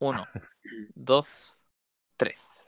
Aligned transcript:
Uno, 0.00 0.26
dos, 0.94 1.60
tres. 2.16 2.62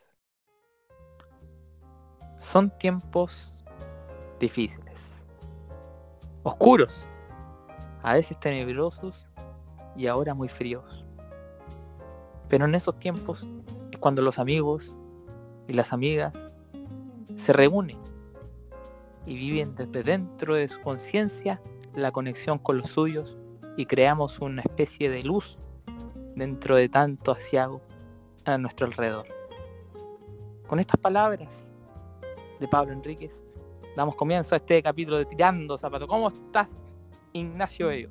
Son 2.38 2.76
tiempos 2.78 3.54
difíciles, 4.40 5.10
oscuros, 6.42 7.06
a 8.02 8.14
veces 8.14 8.40
tenebrosos 8.40 9.28
y 9.94 10.08
ahora 10.08 10.34
muy 10.34 10.48
fríos. 10.48 11.04
Pero 12.48 12.64
en 12.64 12.74
esos 12.74 12.98
tiempos 12.98 13.46
es 13.92 13.98
cuando 13.98 14.22
los 14.22 14.40
amigos 14.40 14.96
y 15.68 15.74
las 15.74 15.92
amigas 15.92 16.52
se 17.36 17.52
reúnen 17.52 17.98
y 19.26 19.36
viven 19.36 19.76
desde 19.76 20.02
dentro 20.02 20.54
de 20.54 20.66
su 20.66 20.80
conciencia 20.80 21.62
la 21.94 22.10
conexión 22.10 22.58
con 22.58 22.78
los 22.78 22.90
suyos 22.90 23.38
y 23.76 23.86
creamos 23.86 24.40
una 24.40 24.62
especie 24.62 25.10
de 25.10 25.22
luz 25.22 25.59
dentro 26.34 26.76
de 26.76 26.88
tanto 26.88 27.32
asiago 27.32 27.80
a 28.44 28.58
nuestro 28.58 28.86
alrededor. 28.86 29.26
Con 30.66 30.78
estas 30.78 31.00
palabras 31.00 31.66
de 32.58 32.68
Pablo 32.68 32.92
Enríquez, 32.92 33.42
damos 33.96 34.14
comienzo 34.14 34.54
a 34.54 34.58
este 34.58 34.82
capítulo 34.82 35.18
de 35.18 35.24
Tirando 35.24 35.76
Zapato. 35.76 36.06
¿Cómo 36.06 36.28
estás, 36.28 36.78
Ignacio 37.32 37.88
Bello? 37.88 38.10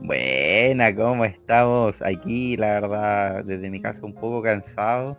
Buena, 0.00 0.94
¿cómo 0.94 1.24
estamos? 1.24 2.02
Aquí, 2.02 2.56
la 2.56 2.80
verdad, 2.80 3.44
desde 3.44 3.70
mi 3.70 3.80
casa 3.80 4.04
un 4.04 4.14
poco 4.14 4.42
cansado, 4.42 5.18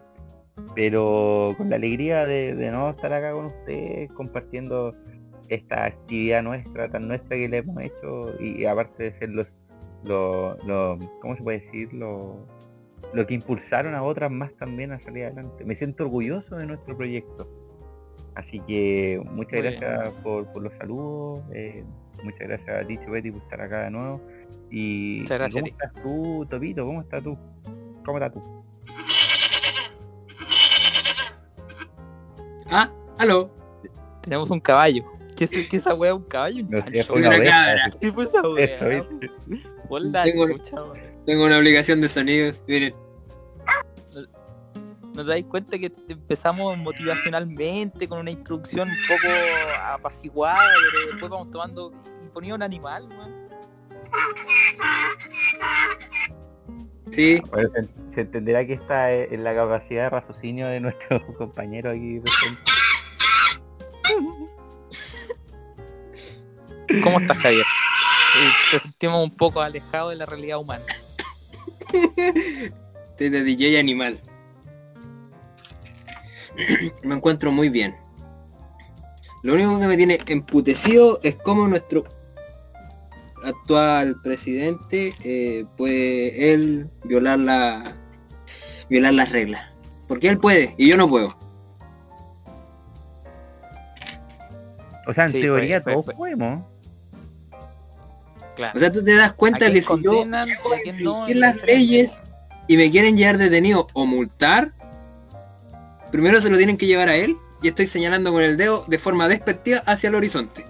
pero 0.76 1.56
con 1.58 1.70
la 1.70 1.76
alegría 1.78 2.26
de 2.26 2.70
no 2.72 2.92
estar 2.92 3.12
acá 3.12 3.32
con 3.34 3.46
ustedes, 3.46 4.12
compartiendo 4.14 4.96
esta 5.50 5.86
actividad 5.86 6.44
nuestra, 6.44 6.90
tan 6.90 7.08
nuestra 7.08 7.36
que 7.36 7.50
le 7.50 7.58
hemos 7.58 7.84
hecho, 7.84 8.40
y 8.40 8.66
aparte 8.66 9.04
de 9.04 9.12
ser 9.12 9.30
los 9.30 9.48
lo, 10.06 10.58
lo, 10.66 11.00
¿cómo 11.22 11.36
se 11.36 11.44
puede 11.44 11.60
decir? 11.60 11.94
Lo, 11.94 12.48
lo 13.14 13.26
que 13.26 13.34
impulsaron 13.34 13.94
a 13.96 14.04
otras 14.04 14.32
más 14.32 14.54
también 14.56 14.92
a 14.92 15.00
salir 15.00 15.26
adelante. 15.26 15.66
Me 15.66 15.76
siento 15.76 16.04
orgulloso 16.04 16.56
de 16.56 16.66
nuestro 16.66 16.96
proyecto. 16.96 17.50
Así 18.36 18.60
que 18.62 19.22
muchas 19.32 19.62
gracias 19.62 20.10
por, 20.24 20.52
por, 20.52 20.64
los 20.64 20.74
saludos. 20.74 21.42
Eh, 21.54 21.84
muchas 22.24 22.42
gracias 22.42 22.84
a 22.84 22.86
ti, 22.86 22.98
Betty, 22.98 23.32
por 23.32 23.42
estar 23.42 23.62
acá 23.62 23.86
de 23.86 23.92
nuevo. 23.92 24.22
Y, 24.70 25.24
gracias, 25.26 25.54
¿cómo 25.54 25.68
estás 25.68 25.94
tú, 26.04 26.48
Topito? 26.50 26.86
¿Cómo 26.86 27.02
estás 27.02 27.24
tú? 27.24 27.38
¿Cómo 28.06 28.18
estás 28.18 28.34
tú? 28.34 28.66
Ah, 32.70 32.92
aló. 33.18 33.50
Tenemos 34.22 34.50
un 34.50 34.60
caballo. 34.60 35.06
¿Qué 35.36 35.46
es, 35.46 35.70
qué 35.70 35.78
esa 35.78 35.94
wea? 35.94 36.14
¿Un 36.14 36.24
caballo? 36.24 36.66
No 36.70 36.84
sé, 36.84 37.04
fue 37.04 37.20
una 37.20 37.30
una 37.30 37.38
cabra. 37.38 37.74
oveja. 37.74 38.00
¿Qué 38.00 38.12
fue 38.12 38.24
esa 38.26 38.50
wea? 38.50 38.66
Eso, 38.66 39.75
Hola, 39.90 40.24
Tengo-. 40.24 40.48
Tengo 41.26 41.46
una 41.46 41.58
obligación 41.58 42.02
de 42.02 42.10
sonidos. 42.10 42.64
Miren. 42.68 42.94
¿No 45.16 45.24
te 45.24 45.30
dais 45.30 45.46
cuenta 45.46 45.80
que 45.80 45.94
empezamos 46.10 46.78
motivacionalmente 46.78 48.08
con 48.08 48.20
una 48.20 48.32
introducción 48.32 48.90
un 48.90 48.96
poco 49.08 49.34
apaciguada, 49.82 50.68
pero 50.92 51.12
después 51.12 51.32
vamos 51.32 51.52
tomando 51.52 51.94
y 52.24 52.28
ponía 52.28 52.54
un 52.54 52.62
animal, 52.62 53.08
weón? 53.08 53.46
Sí, 57.12 57.42
Bueno, 57.50 57.70
se, 57.74 58.14
se 58.14 58.22
entenderá 58.22 58.66
que 58.68 58.74
está 58.74 59.14
en 59.14 59.42
la 59.44 59.56
capacidad 59.56 60.04
de 60.04 60.10
raciocinio 60.10 60.68
de 60.68 60.82
nuestro 60.82 61.26
compañero 61.38 61.92
aquí 61.92 62.20
presente. 62.20 62.62
¿Cómo 67.02 67.20
estás, 67.20 67.38
Javier? 67.38 67.66
Te 68.72 68.80
sentimos 68.80 69.24
un 69.24 69.32
poco 69.32 69.62
alejado 69.62 70.10
de 70.10 70.16
la 70.16 70.26
realidad 70.26 70.58
humana. 70.60 70.84
estoy 73.12 73.30
de 73.30 73.44
DJ 73.44 73.80
animal. 73.80 74.20
Me 77.04 77.16
encuentro 77.16 77.52
muy 77.52 77.70
bien. 77.70 77.96
Lo 79.44 79.54
único 79.54 79.80
que 79.80 79.86
me 79.88 79.96
tiene 79.96 80.18
emputecido 80.28 81.20
es 81.22 81.36
cómo 81.36 81.68
nuestro 81.68 82.04
actual 83.44 84.20
presidente 84.24 85.14
eh, 85.24 85.66
puede 85.78 86.52
él 86.54 86.90
violar 87.04 87.38
la 87.40 87.96
violar 88.90 89.14
las 89.14 89.32
reglas. 89.32 89.70
Porque 90.08 90.30
él 90.30 90.40
puede 90.40 90.74
y 90.80 90.90
yo 90.90 90.98
no 90.98 91.08
puedo. 91.08 91.30
O 95.08 95.14
sea, 95.14 95.26
en 95.26 95.32
Sí, 95.34 95.42
teoría 95.42 95.80
fue- 95.82 95.94
fue- 95.94 95.94
todos 95.94 96.06
fue. 96.06 96.16
podemos. 96.16 96.64
Claro. 98.56 98.74
O 98.76 98.80
sea, 98.80 98.92
tú 98.92 99.04
te 99.04 99.16
das 99.16 99.32
¿A 99.32 99.36
cuenta 99.36 99.72
que 99.72 99.82
si 99.82 100.02
yo 100.02 100.26
no? 100.26 101.28
las 101.28 101.64
leyes 101.64 102.18
y 102.68 102.78
me 102.78 102.90
quieren 102.90 103.18
llevar 103.18 103.38
detenido 103.38 103.88
o 103.94 104.06
multar, 104.06 104.74
primero 106.12 106.40
se 106.42 106.50
lo 106.50 106.58
tienen 106.58 106.78
que 106.78 106.88
llevar 106.88 107.10
a 107.10 107.16
él 107.16 107.38
y 107.62 107.68
estoy 107.68 107.88
señalando 107.88 108.32
con 108.32 108.42
el 108.42 108.58
dedo 108.58 108.86
de 108.88 108.98
forma 108.98 109.28
despectiva 109.28 109.80
hacia 109.86 110.10
el 110.10 110.16
horizonte. 110.16 110.66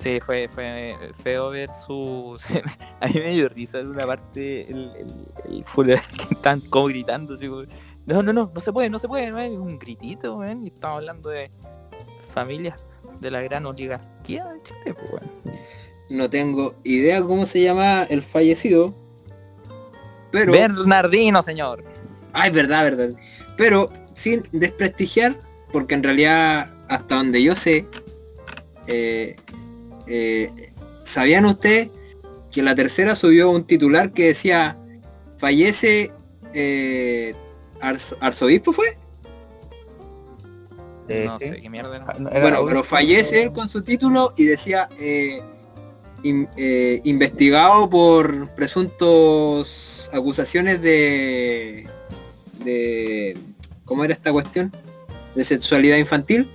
Sí, 0.00 0.20
fue, 0.20 0.48
fue 0.48 0.96
feo 1.22 1.50
ver 1.50 1.70
su... 1.86 2.38
A 3.00 3.06
mí 3.08 3.14
me 3.14 3.30
dio 3.30 3.48
risa 3.48 3.80
en 3.80 3.88
una 3.88 4.06
parte 4.06 4.70
el, 4.70 4.92
el, 4.96 5.52
el 5.52 5.64
funeral 5.64 6.02
que 6.28 6.34
están 6.34 6.60
como 6.60 6.86
gritando 6.86 7.34
así 7.34 7.48
como, 7.48 7.62
No, 8.06 8.22
no, 8.22 8.32
no, 8.32 8.50
no 8.54 8.60
se 8.60 8.72
puede, 8.72 8.90
no 8.90 8.98
se 9.00 9.08
puede, 9.08 9.30
no 9.30 9.38
es 9.38 9.50
un 9.50 9.78
gritito, 9.78 10.36
weón. 10.36 10.64
Y 10.64 10.68
estamos 10.68 10.98
hablando 10.98 11.30
de 11.30 11.50
familias 12.32 12.84
de 13.20 13.30
la 13.30 13.42
gran 13.42 13.66
oligarquía 13.66 14.44
de 14.44 14.62
Chile, 14.62 14.94
pues, 14.94 15.10
weón. 15.12 15.58
No 16.10 16.30
tengo 16.30 16.74
idea 16.84 17.22
cómo 17.22 17.44
se 17.46 17.62
llama 17.62 18.04
el 18.04 18.22
fallecido. 18.22 18.94
Pero... 20.30 20.52
Bernardino, 20.52 21.42
señor. 21.42 21.84
Ay, 22.32 22.50
verdad, 22.50 22.84
verdad. 22.84 23.10
Pero 23.56 23.90
sin 24.14 24.42
desprestigiar, 24.52 25.36
porque 25.72 25.94
en 25.94 26.02
realidad, 26.02 26.74
hasta 26.88 27.16
donde 27.16 27.42
yo 27.42 27.54
sé, 27.56 27.86
eh, 28.86 29.36
eh, 30.06 30.50
¿sabían 31.02 31.44
ustedes 31.44 31.90
que 32.50 32.62
la 32.62 32.74
tercera 32.74 33.14
subió 33.14 33.50
un 33.50 33.64
titular 33.66 34.12
que 34.12 34.28
decía 34.28 34.78
fallece 35.36 36.10
eh, 36.54 37.34
arzo- 37.80 38.16
arzobispo 38.20 38.72
fue? 38.72 38.96
No 41.08 41.38
sí. 41.38 41.48
sé 41.48 41.60
qué 41.62 41.70
mierda. 41.70 41.96
Era. 41.96 42.14
no, 42.18 42.28
era 42.30 42.40
Bueno, 42.40 42.66
pero 42.66 42.84
fallece 42.84 43.42
él 43.44 43.52
con 43.52 43.68
su 43.68 43.82
título 43.82 44.34
y 44.36 44.44
decía 44.44 44.88
eh, 44.98 45.40
in- 46.22 46.48
eh, 46.56 47.00
investigado 47.04 47.88
por 47.88 48.50
presuntos 48.54 50.10
acusaciones 50.12 50.80
de 50.82 51.86
de 52.64 53.36
¿cómo 53.84 54.04
era 54.04 54.12
esta 54.12 54.32
cuestión? 54.32 54.72
de 55.34 55.44
sexualidad 55.44 55.96
infantil. 55.98 56.50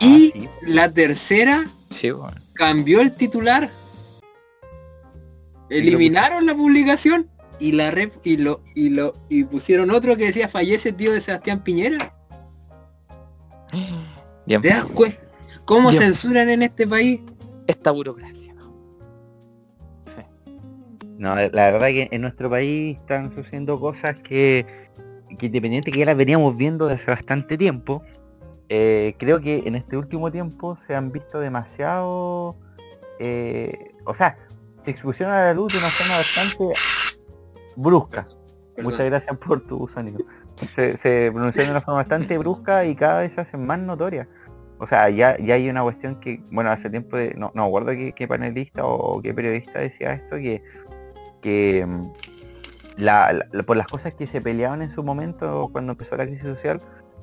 Y 0.00 0.32
Ah, 0.36 0.38
sí. 0.40 0.48
la 0.62 0.90
tercera 0.90 1.66
Sí, 1.90 2.10
cambió 2.52 3.00
el 3.00 3.14
titular. 3.16 3.70
Eliminaron 5.68 6.46
la 6.46 6.54
publicación 6.54 7.28
y 7.58 7.72
la 7.72 7.90
rep 7.90 8.12
y 8.22 8.36
lo 8.36 8.60
y 8.74 8.90
lo 8.90 9.14
y 9.28 9.44
pusieron 9.44 9.90
otro 9.90 10.16
que 10.16 10.26
decía 10.26 10.48
fallece 10.48 10.92
tío 10.92 11.12
de 11.12 11.20
Sebastián 11.20 11.64
Piñera. 11.64 12.14
Bien, 14.46 14.62
¿Te 14.62 14.68
das 14.68 14.84
cuenta? 14.86 15.18
¿Cómo 15.64 15.90
Bien. 15.90 16.02
censuran 16.02 16.48
en 16.48 16.62
este 16.62 16.86
país? 16.86 17.20
esta 17.66 17.90
burocracia, 17.90 18.54
¿no? 18.54 18.72
Sí. 20.06 20.52
No, 21.18 21.34
la 21.34 21.70
verdad 21.70 21.88
que 21.88 22.08
en 22.10 22.20
nuestro 22.22 22.50
país 22.50 22.96
están 22.98 23.34
sucediendo 23.34 23.80
cosas 23.80 24.20
que, 24.20 24.66
que 25.38 25.46
independiente 25.46 25.90
que 25.90 25.98
ya 25.98 26.06
las 26.06 26.16
veníamos 26.16 26.56
viendo 26.56 26.86
desde 26.86 27.02
hace 27.02 27.10
bastante 27.12 27.58
tiempo, 27.58 28.02
eh, 28.68 29.14
creo 29.18 29.40
que 29.40 29.62
en 29.66 29.76
este 29.76 29.96
último 29.96 30.30
tiempo 30.30 30.78
se 30.86 30.94
han 30.94 31.12
visto 31.12 31.38
demasiado, 31.38 32.56
eh, 33.18 33.92
o 34.04 34.14
sea, 34.14 34.38
se 34.82 34.90
expusieron 34.90 35.34
a 35.34 35.46
la 35.46 35.54
luz 35.54 35.72
de 35.72 35.78
una 35.78 35.88
forma 35.88 36.16
bastante 36.16 36.72
brusca. 37.76 38.22
Perdón. 38.74 38.92
Muchas 38.92 39.06
gracias 39.06 39.36
por 39.38 39.60
tu 39.66 39.88
sonido. 39.88 40.18
Se, 40.74 40.96
se 40.96 41.30
pronunciaron 41.32 41.68
de 41.68 41.70
una 41.72 41.80
forma 41.80 42.00
bastante 42.00 42.38
brusca 42.38 42.84
y 42.84 42.94
cada 42.94 43.20
vez 43.20 43.32
se 43.32 43.40
hacen 43.40 43.66
más 43.66 43.78
notorias. 43.78 44.26
O 44.78 44.86
sea, 44.86 45.08
ya, 45.10 45.38
ya 45.38 45.54
hay 45.54 45.68
una 45.70 45.82
cuestión 45.82 46.20
que, 46.20 46.40
bueno, 46.50 46.70
hace 46.70 46.90
tiempo, 46.90 47.16
de, 47.16 47.34
no, 47.36 47.50
no 47.54 47.62
me 47.62 47.68
acuerdo 47.68 47.92
qué, 47.92 48.12
qué 48.12 48.28
panelista 48.28 48.84
o 48.84 49.20
qué 49.22 49.32
periodista 49.32 49.78
decía 49.80 50.12
esto, 50.12 50.36
que, 50.36 50.62
que 51.40 51.86
mm, 51.86 52.02
la- 52.98 53.32
la- 53.52 53.62
por 53.62 53.76
las 53.76 53.86
cosas 53.86 54.14
que 54.14 54.26
se 54.26 54.40
peleaban 54.40 54.82
en 54.82 54.94
su 54.94 55.02
momento 55.02 55.68
cuando 55.72 55.92
empezó 55.92 56.16
la 56.16 56.26
crisis 56.26 56.44
social, 56.44 56.78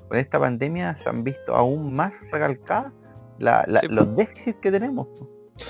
con 0.09 0.17
esta 0.17 0.39
pandemia 0.39 0.97
se 1.03 1.09
han 1.09 1.23
visto 1.23 1.55
aún 1.55 1.93
más 1.93 2.11
recalcadas 2.31 2.91
la- 3.39 3.63
la- 3.67 3.81
Sí, 3.81 3.87
po. 3.87 3.93
los 3.93 4.15
déficits 4.15 4.57
que 4.61 4.71
tenemos. 4.71 5.07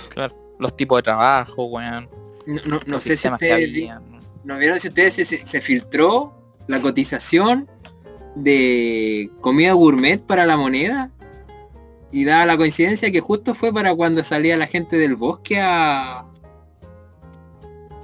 Claro. 0.10 0.36
Los 0.60 0.76
tipos 0.78 1.00
de 1.00 1.04
trabajo, 1.04 1.66
weón. 1.66 2.08
No, 2.46 2.80
no, 2.88 3.00
sé 3.00 3.18
si 3.18 3.28
ustedes 3.28 3.72
vi-. 3.74 3.90
¿no 4.44 4.58
vieron 4.58 4.80
si 4.80 4.90
ustedes 4.90 5.14
se, 5.16 5.26
se- 5.26 5.46
se 5.48 5.62
filtró 5.62 6.34
la 6.68 6.80
cotización 6.82 7.70
de 8.36 9.30
comida 9.42 9.74
gourmet 9.74 10.22
para 10.22 10.46
la 10.46 10.58
moneda. 10.58 11.12
Y 12.14 12.26
da 12.26 12.46
la 12.46 12.56
coincidencia 12.56 13.12
que 13.12 13.20
justo 13.20 13.56
fue 13.56 13.74
para 13.74 13.94
cuando 13.96 14.24
salía 14.24 14.56
la 14.56 14.68
gente 14.68 14.98
del 14.98 15.16
bosque 15.16 15.60
a 15.60 16.26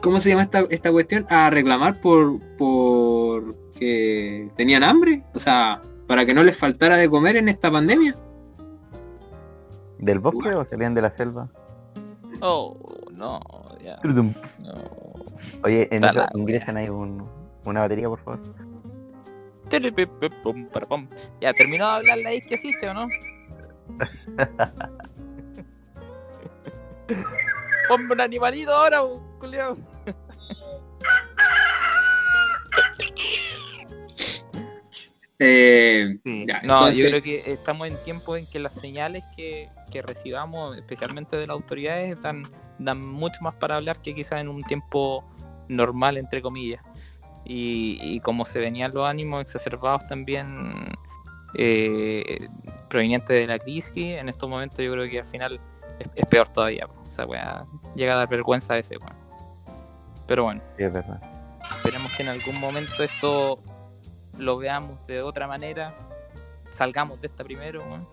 ¿cómo 0.02 0.20
se 0.20 0.30
llama 0.30 0.44
esta, 0.44 0.62
esta 0.70 0.92
cuestión? 0.92 1.26
A 1.30 1.52
reclamar 1.52 2.02
por, 2.02 2.40
por 2.58 3.56
que 3.78 4.50
tenían 4.56 4.84
hambre. 4.84 5.24
O 5.36 5.40
sea, 5.40 5.80
para 6.08 6.26
que 6.26 6.34
no 6.34 6.44
les 6.44 6.58
faltara 6.58 6.98
de 6.98 7.08
comer 7.10 7.38
en 7.38 7.50
esta 7.50 7.72
pandemia. 7.72 8.16
¿Del 10.00 10.20
bosque 10.20 10.50
o 10.56 10.66
salían 10.66 10.96
de 10.96 11.02
la 11.02 11.12
selva? 11.12 11.50
Oh, 12.42 12.78
no, 13.12 13.40
ya. 13.84 14.00
No. 14.04 14.34
Oye, 15.64 15.88
en 15.92 16.04
eso 16.04 16.26
ingresen 16.34 16.78
ahí 16.78 16.90
un, 16.90 17.28
una 17.66 17.82
batería, 17.82 18.08
por 18.08 18.20
favor. 18.20 18.40
Ya, 21.42 21.54
¿terminó 21.54 21.86
de 21.86 21.92
hablar 21.92 22.18
la 22.18 22.30
asiste 22.30 22.90
o 22.90 22.94
no? 22.94 23.08
Ponme 27.88 28.14
un 28.14 28.22
animalito 28.22 28.72
ahora, 28.72 29.02
culiao. 29.40 29.76
Eh, 35.42 36.18
Sí. 36.24 36.46
ya, 36.48 36.62
No, 36.64 36.80
entonces- 36.88 36.98
yo 36.98 37.10
creo 37.10 37.22
que 37.24 37.52
estamos 37.54 37.88
en 37.88 37.96
tiempos 38.04 38.38
en 38.40 38.46
que 38.46 38.60
las 38.60 38.74
señales 38.76 39.24
que, 39.36 39.70
que 39.90 40.02
recibamos, 40.02 40.76
especialmente 40.78 41.38
de 41.38 41.48
las 41.48 41.54
autoridades, 41.56 42.20
dan, 42.22 42.44
dan 42.78 43.00
mucho 43.00 43.40
más 43.42 43.56
para 43.56 43.78
hablar 43.78 44.02
que 44.02 44.14
quizás 44.14 44.42
en 44.42 44.50
un 44.50 44.64
tiempo 44.64 45.24
normal, 45.70 46.18
entre 46.18 46.42
comillas. 46.42 46.84
Y, 47.46 47.98
y 48.02 48.20
como 48.20 48.44
se 48.46 48.60
venían 48.60 48.94
los 48.94 49.08
ánimos 49.08 49.42
exacerbados 49.42 50.06
también 50.08 50.84
eh, 51.54 52.48
provenientes 52.90 53.30
de 53.30 53.48
la 53.48 53.60
crisis, 53.60 54.18
en 54.18 54.30
estos 54.30 54.50
momentos 54.50 54.80
yo 54.80 54.92
creo 54.92 55.10
que 55.10 55.20
al 55.20 55.26
final 55.26 55.60
es, 56.00 56.08
es 56.16 56.26
peor 56.28 56.48
todavía. 56.50 56.86
O 56.88 57.06
sea, 57.12 57.26
weá, 57.26 57.66
llega 57.96 58.14
a 58.14 58.18
dar 58.18 58.30
vergüenza 58.30 58.78
ese, 58.78 58.98
weón. 58.98 59.16
Pero 60.28 60.44
bueno. 60.44 60.62
Sí, 60.78 60.84
es 60.84 60.94
verdad. 60.94 61.22
Esperemos 61.72 62.12
que 62.16 62.24
en 62.24 62.30
algún 62.30 62.60
momento 62.60 63.04
esto 63.04 63.60
lo 64.38 64.58
veamos 64.58 65.06
de 65.08 65.22
otra 65.22 65.48
manera, 65.48 65.96
salgamos 66.72 67.20
de 67.22 67.28
esta 67.28 67.44
primero 67.44 67.84
weón, 67.88 68.08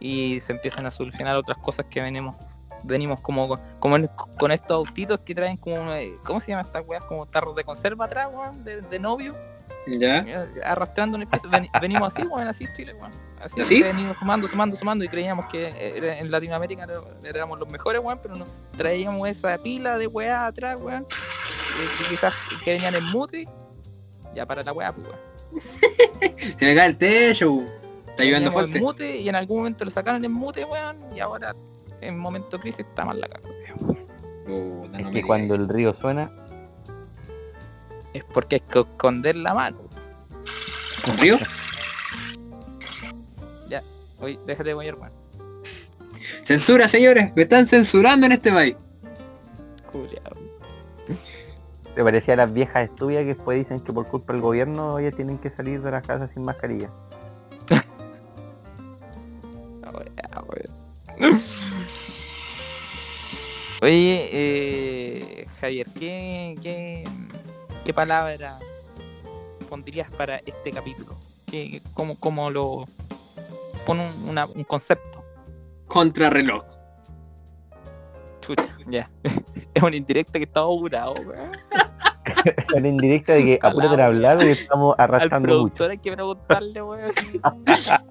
y 0.00 0.40
se 0.40 0.52
empiezan 0.52 0.86
a 0.86 0.90
solucionar 0.90 1.36
otras 1.36 1.58
cosas 1.58 1.86
que 1.88 2.00
venimos 2.00 2.36
venimos 2.84 3.20
como 3.20 3.46
con- 3.46 3.60
como 3.78 3.94
en- 3.94 4.10
con 4.40 4.50
estos 4.50 4.72
autitos 4.88 5.20
que 5.20 5.36
traen 5.36 5.56
como 5.56 5.92
eh, 5.92 6.14
¿cómo 6.24 6.40
se 6.40 6.48
llama 6.48 6.62
estas 6.62 6.82
weas? 6.84 7.04
como 7.04 7.26
tarros 7.26 7.54
de 7.54 7.62
conserva 7.62 8.06
atrás 8.06 8.28
weón, 8.32 8.64
de, 8.64 8.80
de 8.80 8.98
novio 8.98 9.36
¿Ya? 9.86 10.18
eh, 10.18 10.46
arrastrando 10.64 11.16
en 11.16 11.22
el 11.22 11.28
piso 11.28 11.48
Ven- 11.48 11.68
venimos 11.80 12.14
así 12.14 12.22
weón, 12.26 12.46
así 12.46 12.66
Chile 12.76 12.94
weón. 12.94 13.10
así 13.40 13.60
¿Así? 13.60 13.82
venimos 13.82 14.16
sumando 14.16 14.46
sumando 14.46 14.76
sumando 14.76 15.04
y 15.04 15.08
creíamos 15.08 15.46
que 15.46 15.72
era- 15.96 16.18
en 16.18 16.30
Latinoamérica 16.30 16.86
éramos 17.24 17.58
los 17.58 17.68
mejores 17.68 18.00
weón, 18.02 18.18
pero 18.22 18.36
no 18.36 18.44
traíamos 18.76 19.28
esa 19.28 19.58
pila 19.58 19.98
de 19.98 20.06
weas 20.06 20.40
atrás 20.48 20.80
weón, 20.80 21.04
que, 21.04 22.04
quizás 22.08 22.34
que 22.64 22.72
venían 22.72 22.94
en 22.94 23.04
mute 23.12 23.46
ya 24.34 24.46
para 24.46 24.62
la 24.62 24.72
wea 24.72 24.92
pues 24.94 25.06
weón. 25.08 25.18
Se 26.56 26.64
me 26.66 26.74
cae 26.74 26.86
el 26.86 26.96
techo. 26.96 27.60
Está 28.06 28.24
lloviendo 28.24 28.50
Teníamos 28.50 28.52
fuerte. 28.52 28.78
en 28.78 28.84
mute 28.84 29.16
y 29.18 29.28
en 29.28 29.34
algún 29.36 29.58
momento 29.58 29.84
lo 29.84 29.90
sacaron 29.90 30.24
en 30.24 30.32
mute, 30.32 30.64
weón, 30.64 30.98
y 31.14 31.20
ahora 31.20 31.54
en 32.00 32.18
momento 32.18 32.58
crisis 32.60 32.80
está 32.88 33.04
mal 33.04 33.20
la 33.20 33.28
caga. 33.28 33.48
weón. 33.80 34.06
Puta, 34.46 35.00
Es 35.00 35.06
que 35.08 35.22
cuando 35.22 35.54
el 35.54 35.68
río 35.68 35.94
suena, 35.94 36.30
Es 38.12 38.24
porque 38.24 38.56
hay 38.56 38.60
que 38.60 38.80
esconder 38.80 39.36
la 39.36 39.54
mano. 39.54 39.78
¿Un 41.08 41.18
río? 41.18 41.38
Oye, 44.22 44.38
déjate 44.46 44.68
de 44.68 44.74
weón. 44.76 45.00
weón. 45.00 45.12
Censura, 46.44 46.86
señores. 46.86 47.32
Me 47.34 47.42
están 47.42 47.66
censurando 47.66 48.26
en 48.26 48.32
este 48.32 48.52
país. 48.52 48.76
Culeado. 49.90 50.36
te 51.94 52.04
parecía 52.04 52.34
a 52.34 52.36
las 52.38 52.52
viejas 52.52 52.84
estúpidas 52.84 53.22
que 53.22 53.34
después 53.34 53.58
dicen 53.58 53.80
que 53.80 53.92
por 53.92 54.06
culpa 54.06 54.32
del 54.32 54.42
gobierno 54.42 54.96
ellas 54.98 55.14
tienen 55.16 55.38
que 55.38 55.50
salir 55.50 55.82
de 55.82 55.90
las 55.90 56.06
casas 56.06 56.30
sin 56.32 56.44
mascarilla. 56.44 56.88
Oye, 63.82 64.28
eh, 64.32 65.46
Javier, 65.60 65.86
¿qué, 65.98 66.56
qué, 66.62 67.02
qué 67.84 67.92
palabra 67.94 68.58
pondrías 69.68 70.10
para 70.14 70.36
este 70.38 70.70
capítulo? 70.72 71.16
¿Qué, 71.46 71.82
cómo, 71.94 72.18
cómo 72.18 72.50
lo... 72.50 72.86
Pon 73.86 73.98
un, 74.00 74.28
una- 74.28 74.46
un 74.46 74.64
concepto. 74.64 75.24
Contrarreloj. 75.88 76.62
Chucha, 78.40 78.76
ya. 78.86 79.10
es 79.74 79.82
una 79.82 79.96
indirecta 79.96 80.38
que 80.38 80.44
está 80.44 80.60
augurado, 80.60 81.14
weón. 81.14 81.52
En 82.74 82.86
indirecta 82.86 83.34
de 83.34 83.44
que 83.44 83.58
apúrate 83.60 84.00
a 84.00 84.06
hablar 84.06 84.36
porque 84.36 84.52
estamos 84.52 84.94
Al 84.98 85.04
arrastrando 85.04 85.48
mucho. 85.48 85.56
productor 85.58 85.90
hay 85.90 85.98
que 85.98 86.12
preguntarle, 86.12 86.82
weón. 86.82 87.12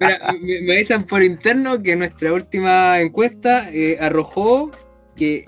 Me, 0.00 0.60
me 0.62 0.72
avisan 0.74 1.04
por 1.04 1.22
interno 1.22 1.82
que 1.82 1.96
nuestra 1.96 2.32
última 2.32 3.00
encuesta 3.00 3.70
eh, 3.70 3.96
arrojó 4.00 4.70
que 5.16 5.44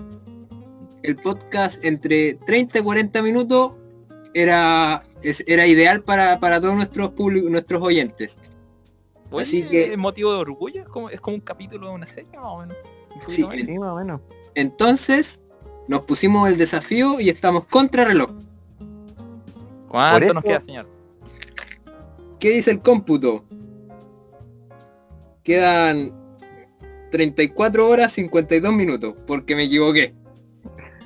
el 1.03 1.17
podcast 1.17 1.85
entre 1.85 2.35
30 2.35 2.79
y 2.79 2.83
40 2.83 3.23
minutos 3.23 3.73
era, 4.35 5.05
era 5.47 5.67
ideal 5.67 6.03
para, 6.03 6.39
para 6.41 6.61
todos 6.61 6.75
nuestros 6.75 7.11
públicos, 7.11 7.51
nuestros 7.51 7.81
oyentes. 7.83 8.39
Oye, 9.31 9.43
Así 9.43 9.63
que- 9.63 9.93
¿Es 9.93 9.99
motivo 9.99 10.33
de 10.33 10.39
orgullo? 10.39 10.83
¿Es 10.83 10.89
como, 10.89 11.09
es 11.11 11.21
como 11.21 11.37
un 11.37 11.41
capítulo 11.41 11.89
de 11.89 11.95
una 11.95 12.07
serie, 12.07 12.37
más 12.37 12.47
o 12.47 12.59
menos? 12.59 12.77
Sí, 13.29 13.45
más. 13.45 13.57
Sí, 13.57 13.79
más 13.79 13.91
o 13.93 13.97
menos. 13.97 14.21
Entonces, 14.55 15.41
nos 15.89 16.05
pusimos 16.05 16.49
el 16.49 16.57
desafío 16.59 17.21
y 17.21 17.29
estamos 17.31 17.65
contra 17.67 18.05
reloj. 18.05 18.31
¿Cuánto 19.89 20.35
nos 20.35 20.43
queda, 20.45 20.61
señor? 20.61 20.89
¿Qué 22.41 22.51
dice 22.51 22.71
el 22.73 22.81
cómputo? 22.83 23.45
Quedan 25.43 26.13
34 27.11 27.89
horas 27.89 28.13
52 28.13 28.73
minutos, 28.73 29.15
porque 29.27 29.55
me 29.55 29.65
equivoqué. 29.65 30.15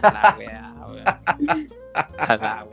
La. 0.02 0.38
La. 2.28 2.66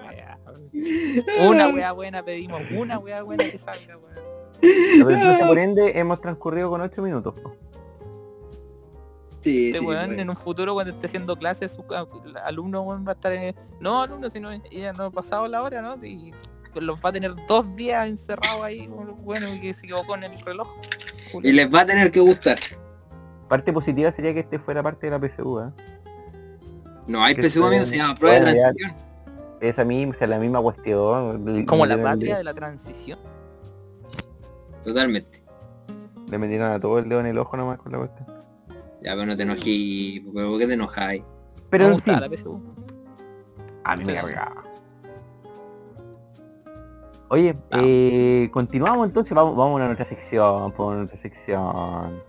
Una 1.47 1.69
weá 1.69 1.91
buena 1.91 2.23
pedimos, 2.23 2.61
una 2.71 2.99
weá 2.99 3.21
buena 3.23 3.43
que 3.43 3.57
salga, 3.57 3.97
weón. 3.97 4.15
Entonces, 4.61 5.47
por 5.47 5.57
ende 5.59 5.97
hemos 5.99 6.19
transcurrido 6.21 6.69
con 6.69 6.81
8 6.81 7.01
minutos. 7.01 7.33
po. 7.39 7.55
Sí, 9.41 9.67
Este 9.67 9.79
sí, 9.79 9.85
weón 9.85 10.07
bueno. 10.07 10.21
en 10.21 10.29
un 10.31 10.35
futuro 10.35 10.73
cuando 10.73 10.91
esté 10.91 11.05
haciendo 11.07 11.35
clases, 11.37 11.71
su 11.71 11.85
ca- 11.85 12.07
alumno 12.45 12.81
weón, 12.81 13.05
va 13.07 13.11
a 13.11 13.15
estar 13.15 13.31
en... 13.31 13.55
No 13.79 14.01
alumno, 14.01 14.29
sino 14.29 14.49
ella 14.51 14.91
no 14.93 15.03
ha 15.05 15.11
pasado 15.11 15.47
la 15.47 15.61
hora, 15.61 15.81
¿no? 15.81 16.03
Y 16.03 16.33
los 16.73 16.99
va 16.99 17.09
a 17.09 17.13
tener 17.13 17.33
dos 17.47 17.73
días 17.75 18.07
encerrados 18.07 18.63
ahí, 18.63 18.87
bueno, 18.87 19.47
que 19.61 19.73
se 19.73 19.85
equivocó 19.85 20.15
en 20.15 20.23
el 20.25 20.39
reloj. 20.39 20.67
Y 21.43 21.51
les 21.51 21.73
va 21.73 21.81
a 21.81 21.85
tener 21.85 22.09
que 22.11 22.19
gustar. 22.19 22.57
Parte 23.47 23.71
positiva 23.71 24.11
sería 24.11 24.33
que 24.33 24.39
este 24.41 24.57
fuera 24.59 24.81
parte 24.81 25.09
de 25.09 25.11
la 25.11 25.19
PSU, 25.19 25.59
¿eh? 25.59 25.69
No 27.07 27.23
hay 27.23 27.35
Que 27.35 27.43
PSU, 27.43 27.61
se- 27.61 27.67
amigo, 27.67 27.85
se 27.85 27.97
llama 27.97 28.15
prueba 28.15 28.35
de 28.37 28.41
bueno, 28.41 28.57
ya- 28.57 28.73
transición. 28.73 29.14
Esa 29.61 29.83
misma, 29.85 30.13
esa 30.13 30.25
es 30.25 30.29
la 30.29 30.39
misma 30.39 30.61
cuestión. 30.61 31.65
Como 31.65 31.85
la 31.85 32.01
patria 32.01 32.37
de 32.37 32.43
la 32.43 32.53
transición. 32.53 33.19
Totalmente. 34.83 35.43
Le 36.29 36.37
metieron 36.37 36.71
a 36.71 36.79
todo 36.79 36.99
el 36.99 37.07
dedo 37.09 37.19
en 37.21 37.27
el 37.27 37.37
ojo 37.37 37.55
nomás 37.57 37.77
con 37.79 37.91
la 37.91 37.99
cuestión. 37.99 38.27
Ya, 39.01 39.13
pero 39.13 39.25
no 39.25 39.37
te 39.37 39.43
enojí, 39.43 40.19
porque 40.21 40.47
¿por 40.47 40.59
qué 40.59 40.67
te 40.67 40.73
enojáis? 40.73 41.23
Pero 41.69 41.83
Me 41.85 41.87
en 41.89 41.93
gusta 41.95 42.11
fin, 42.13 42.21
la 42.21 42.29
PSU. 42.37 42.59
a 43.83 43.95
mí 43.95 44.05
me 44.05 44.15
cargaba. 44.15 44.63
Oye, 47.29 47.53
Vamos. 47.71 47.85
eh, 47.89 48.49
continuamos 48.53 49.07
entonces, 49.07 49.33
vamos, 49.33 49.55
vamos 49.55 49.81
a 49.81 49.85
nuestra 49.85 50.05
sección, 50.05 50.71
por 50.73 50.95
nuestra 50.95 51.19
sección. 51.19 52.21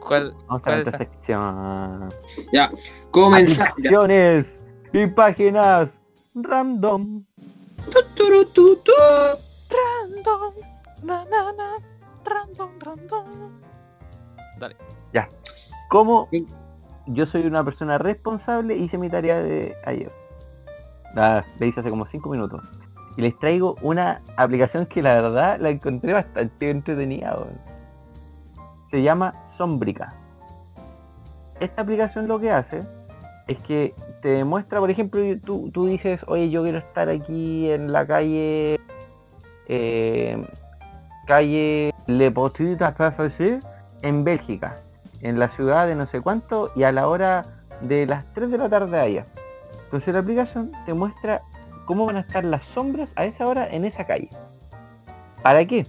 ¿Cuál? 0.00 0.34
Vamos 0.48 0.60
a 0.60 0.60
¿Cuál 0.60 0.78
es 0.78 0.84
nuestra 0.84 0.98
sección. 0.98 2.08
Ya, 2.52 2.70
comenzar. 3.10 3.68
Aplicaciones 3.70 4.64
y 4.92 5.06
páginas 5.06 6.00
random. 6.34 7.24
Random, 9.72 10.54
na, 11.02 11.24
na, 11.24 11.52
na, 11.52 11.68
random, 12.24 12.70
random. 12.80 13.26
Dale. 14.58 14.76
Como 15.88 16.28
Sí. 16.30 16.46
yo 17.06 17.26
soy 17.26 17.46
una 17.46 17.62
persona 17.64 17.98
responsable, 17.98 18.76
hice 18.76 18.96
mi 18.96 19.10
tarea 19.10 19.42
de 19.42 19.76
ayer. 19.84 20.10
La, 21.14 21.44
la 21.58 21.66
hice 21.66 21.80
hace 21.80 21.90
como 21.90 22.06
5 22.06 22.30
minutos. 22.30 22.62
Y 23.18 23.22
les 23.22 23.38
traigo 23.38 23.76
una 23.82 24.22
aplicación 24.38 24.86
que 24.86 25.02
la 25.02 25.20
verdad 25.20 25.58
la 25.60 25.68
encontré 25.68 26.14
bastante 26.14 26.70
entretenida. 26.70 27.36
Se 28.90 29.02
llama 29.02 29.34
Sombrica. 29.58 30.14
Esta 31.60 31.82
aplicación 31.82 32.26
lo 32.26 32.40
que 32.40 32.50
hace 32.50 32.80
es 33.46 33.62
que 33.62 33.94
te 34.20 34.28
demuestra, 34.28 34.78
por 34.78 34.90
ejemplo, 34.90 35.20
tú, 35.44 35.70
tú 35.72 35.86
dices, 35.86 36.24
oye, 36.26 36.50
yo 36.50 36.62
quiero 36.62 36.78
estar 36.78 37.08
aquí 37.08 37.70
en 37.70 37.92
la 37.92 38.06
calle, 38.06 38.80
eh, 39.68 40.46
calle 41.26 41.92
Le 42.06 42.30
Petit 42.30 42.80
en 44.02 44.24
Bélgica, 44.24 44.82
en 45.20 45.38
la 45.38 45.48
ciudad 45.48 45.86
de 45.86 45.94
no 45.94 46.06
sé 46.06 46.20
cuánto 46.20 46.70
y 46.74 46.84
a 46.84 46.92
la 46.92 47.08
hora 47.08 47.44
de 47.80 48.06
las 48.06 48.32
3 48.32 48.50
de 48.50 48.58
la 48.58 48.68
tarde 48.68 48.98
allá. 48.98 49.26
Entonces 49.84 50.14
la 50.14 50.20
aplicación 50.20 50.72
te 50.86 50.94
muestra 50.94 51.42
cómo 51.84 52.06
van 52.06 52.16
a 52.16 52.20
estar 52.20 52.44
las 52.44 52.64
sombras 52.64 53.10
a 53.16 53.24
esa 53.24 53.46
hora 53.46 53.68
en 53.68 53.84
esa 53.84 54.06
calle. 54.06 54.30
¿Para 55.42 55.64
qué? 55.66 55.86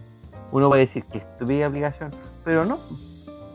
Uno 0.52 0.70
va 0.70 0.76
a 0.76 0.80
decir 0.80 1.06
que 1.06 1.20
estúpida 1.20 1.68
aplicación, 1.68 2.12
pero 2.44 2.66
no. 2.66 2.80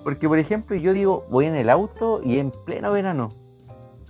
Porque 0.04 0.28
por 0.28 0.38
ejemplo 0.38 0.76
yo 0.76 0.92
digo, 0.92 1.26
voy 1.30 1.46
en 1.46 1.54
el 1.54 1.68
auto 1.68 2.20
y 2.24 2.38
en 2.38 2.50
pleno 2.50 2.92
verano. 2.92 3.28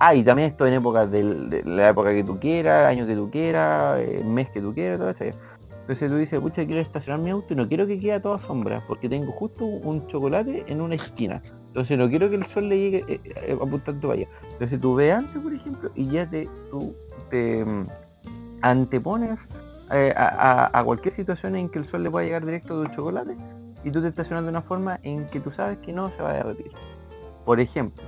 Ah, 0.00 0.14
y 0.14 0.22
también 0.22 0.50
estoy 0.50 0.68
en 0.68 0.74
épocas 0.74 1.10
del- 1.10 1.50
de, 1.50 1.64
la 1.64 1.88
época 1.88 2.10
que 2.10 2.22
tú 2.22 2.38
quieras, 2.38 2.86
año 2.86 3.06
que 3.06 3.16
tú 3.16 3.30
quieras, 3.30 3.98
eh, 3.98 4.22
mes 4.24 4.48
que 4.50 4.60
tú 4.60 4.72
quieras, 4.72 4.98
todo 4.98 5.10
eso. 5.10 5.24
Entonces 5.80 6.10
tú 6.10 6.16
dices, 6.18 6.38
pucha, 6.38 6.66
quiero 6.66 6.80
estacionar 6.80 7.20
mi 7.20 7.30
auto 7.30 7.54
y 7.54 7.56
no 7.56 7.66
quiero 7.66 7.86
que 7.86 7.98
quede 7.98 8.12
a 8.12 8.22
toda 8.22 8.38
sombra, 8.38 8.84
porque 8.86 9.08
tengo 9.08 9.32
justo 9.32 9.64
un 9.64 10.06
chocolate 10.06 10.64
en 10.68 10.82
una 10.82 10.94
esquina. 10.94 11.42
Entonces 11.68 11.98
no 11.98 12.08
quiero 12.08 12.28
que 12.28 12.36
el 12.36 12.46
sol 12.46 12.68
le 12.68 12.78
llegue 12.78 13.04
eh, 13.08 13.20
eh, 13.24 13.58
apuntando 13.60 14.08
para 14.08 14.20
allá. 14.20 14.28
Entonces 14.52 14.80
tú 14.80 14.94
ves 14.94 15.14
antes, 15.14 15.42
por 15.42 15.52
ejemplo, 15.52 15.90
y 15.94 16.10
ya 16.10 16.28
te, 16.28 16.48
te 17.30 17.64
mm, 17.64 17.86
antepones 18.60 19.38
a, 19.90 20.82
cualquier 20.84 21.14
situación 21.14 21.56
en 21.56 21.68
que 21.70 21.78
el 21.78 21.86
sol 21.86 22.02
le 22.02 22.10
pueda 22.10 22.26
llegar 22.26 22.44
directo 22.44 22.78
de 22.80 22.88
un 22.88 22.94
chocolate 22.94 23.36
y 23.82 23.90
tú 23.90 24.02
te 24.02 24.08
estacionas 24.08 24.44
de 24.44 24.50
una 24.50 24.62
forma 24.62 25.00
en 25.02 25.26
que 25.26 25.40
tú 25.40 25.50
sabes 25.50 25.78
que 25.78 25.92
no 25.92 26.10
se 26.10 26.22
va 26.22 26.30
a 26.30 26.34
derretir. 26.34 26.70
Por 27.44 27.58
ejemplo. 27.58 28.07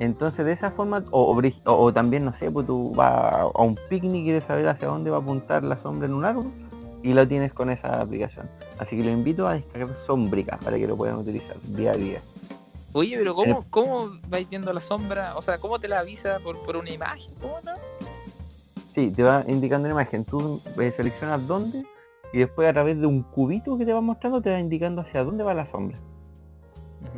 Entonces 0.00 0.44
de 0.44 0.52
esa 0.52 0.70
forma, 0.70 1.04
o, 1.10 1.92
también, 1.92 2.24
no 2.24 2.34
sé, 2.34 2.50
pues 2.50 2.66
tú 2.66 2.92
vas 2.94 3.34
a, 3.34 3.46
un 3.62 3.78
picnic 3.88 4.22
y 4.22 4.24
quieres 4.24 4.44
saber 4.44 4.66
hacia 4.68 4.88
dónde 4.88 5.10
va 5.10 5.18
a 5.18 5.20
apuntar 5.20 5.62
la 5.62 5.78
sombra 5.78 6.06
en 6.06 6.14
un 6.14 6.24
árbol 6.24 6.50
y 7.02 7.12
lo 7.12 7.26
tienes 7.28 7.52
con 7.52 7.70
esa 7.70 8.00
aplicación. 8.00 8.50
Así 8.78 8.96
que 8.96 9.04
lo 9.04 9.10
invito 9.10 9.46
a 9.46 9.54
descargar 9.54 9.96
Sombrica 9.96 10.58
para 10.58 10.78
que 10.78 10.86
lo 10.86 10.96
puedan 10.96 11.16
utilizar 11.16 11.56
día 11.62 11.92
a 11.92 11.94
día. 11.94 12.22
Oye, 12.92 13.16
pero 13.18 13.34
¿cómo, 13.34 13.64
cómo 13.70 14.10
vais 14.28 14.48
viendo 14.48 14.72
la 14.72 14.80
sombra? 14.80 15.36
O 15.36 15.42
sea, 15.42 15.58
¿cómo 15.58 15.78
te 15.78 15.88
la 15.88 16.00
avisa 16.00 16.38
por, 16.40 16.62
por 16.62 16.76
una 16.76 16.90
imagen? 16.90 17.34
¿Cómo 17.40 17.60
no? 17.62 17.72
Sí, 18.94 19.10
te 19.10 19.22
va 19.22 19.44
indicando 19.48 19.86
una 19.86 19.94
imagen. 20.00 20.24
Tú 20.24 20.60
eh, 20.78 20.92
seleccionas 20.96 21.46
dónde 21.46 21.84
y 22.32 22.38
después 22.38 22.68
a 22.68 22.72
través 22.72 23.00
de 23.00 23.06
un 23.06 23.22
cubito 23.22 23.76
que 23.76 23.84
te 23.84 23.92
va 23.92 24.00
mostrando 24.00 24.40
te 24.40 24.50
va 24.50 24.58
indicando 24.58 25.02
hacia 25.02 25.24
dónde 25.24 25.44
va 25.44 25.54
la 25.54 25.66
sombra. 25.66 25.98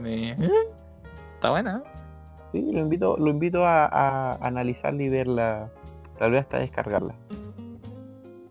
Está 1.34 1.50
buena, 1.50 1.82
¿eh? 1.84 2.05
Sí, 2.52 2.72
lo 2.72 2.80
invito, 2.80 3.16
lo 3.18 3.30
invito 3.30 3.64
a, 3.64 3.86
a 3.86 4.32
analizarla 4.46 5.02
y 5.02 5.08
verla, 5.08 5.70
tal 6.18 6.32
vez 6.32 6.42
hasta 6.42 6.58
descargarla. 6.58 7.14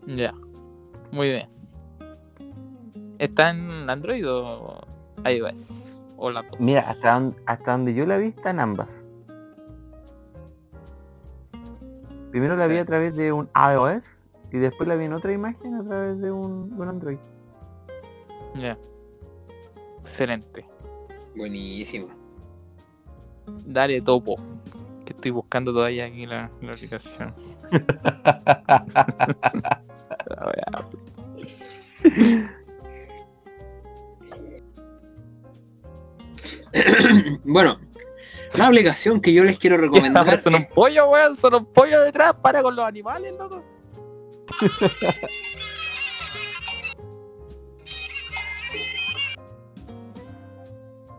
Ya. 0.06 0.34
Muy 1.10 1.28
bien. 1.28 1.48
¿Está 3.18 3.50
en 3.50 3.88
Android 3.88 4.28
o 4.28 4.86
iOS? 5.24 5.96
O 6.16 6.30
la? 6.30 6.44
Mira, 6.58 6.82
hasta, 6.82 7.32
hasta 7.46 7.72
donde 7.72 7.94
yo 7.94 8.06
la 8.06 8.18
vi 8.18 8.28
está 8.28 8.50
en 8.50 8.60
ambas. 8.60 8.88
Primero 12.30 12.56
la 12.56 12.66
vi 12.66 12.76
a 12.76 12.84
través 12.84 13.16
de 13.16 13.32
un 13.32 13.48
iOS 13.54 14.02
y 14.52 14.58
después 14.58 14.88
la 14.88 14.96
vi 14.96 15.06
en 15.06 15.14
otra 15.14 15.32
imagen 15.32 15.74
a 15.74 15.84
través 15.84 16.20
de 16.20 16.30
un, 16.30 16.68
de 16.68 16.82
un 16.82 16.88
Android. 16.88 17.18
Ya. 18.54 18.78
Excelente. 20.00 20.66
Buenísimo. 21.34 22.08
Dale 23.64 24.00
topo. 24.00 24.36
Que 25.04 25.12
estoy 25.12 25.30
buscando 25.30 25.72
todavía 25.72 26.06
aquí 26.06 26.26
la, 26.26 26.50
la 26.60 26.72
aplicación. 26.72 27.34
Bueno, 37.44 37.80
la 38.54 38.66
aplicación 38.66 39.20
que 39.20 39.32
yo 39.32 39.44
les 39.44 39.58
quiero 39.58 39.76
recomendar 39.82 40.40
Son 40.40 40.54
un 40.54 40.66
pollo, 40.66 41.10
weón. 41.10 41.36
Son 41.36 41.54
un 41.54 41.66
pollo 41.66 42.00
detrás. 42.02 42.34
Para 42.34 42.62
con 42.62 42.74
los 42.76 42.84
animales, 42.86 43.34
loco. 43.38 43.64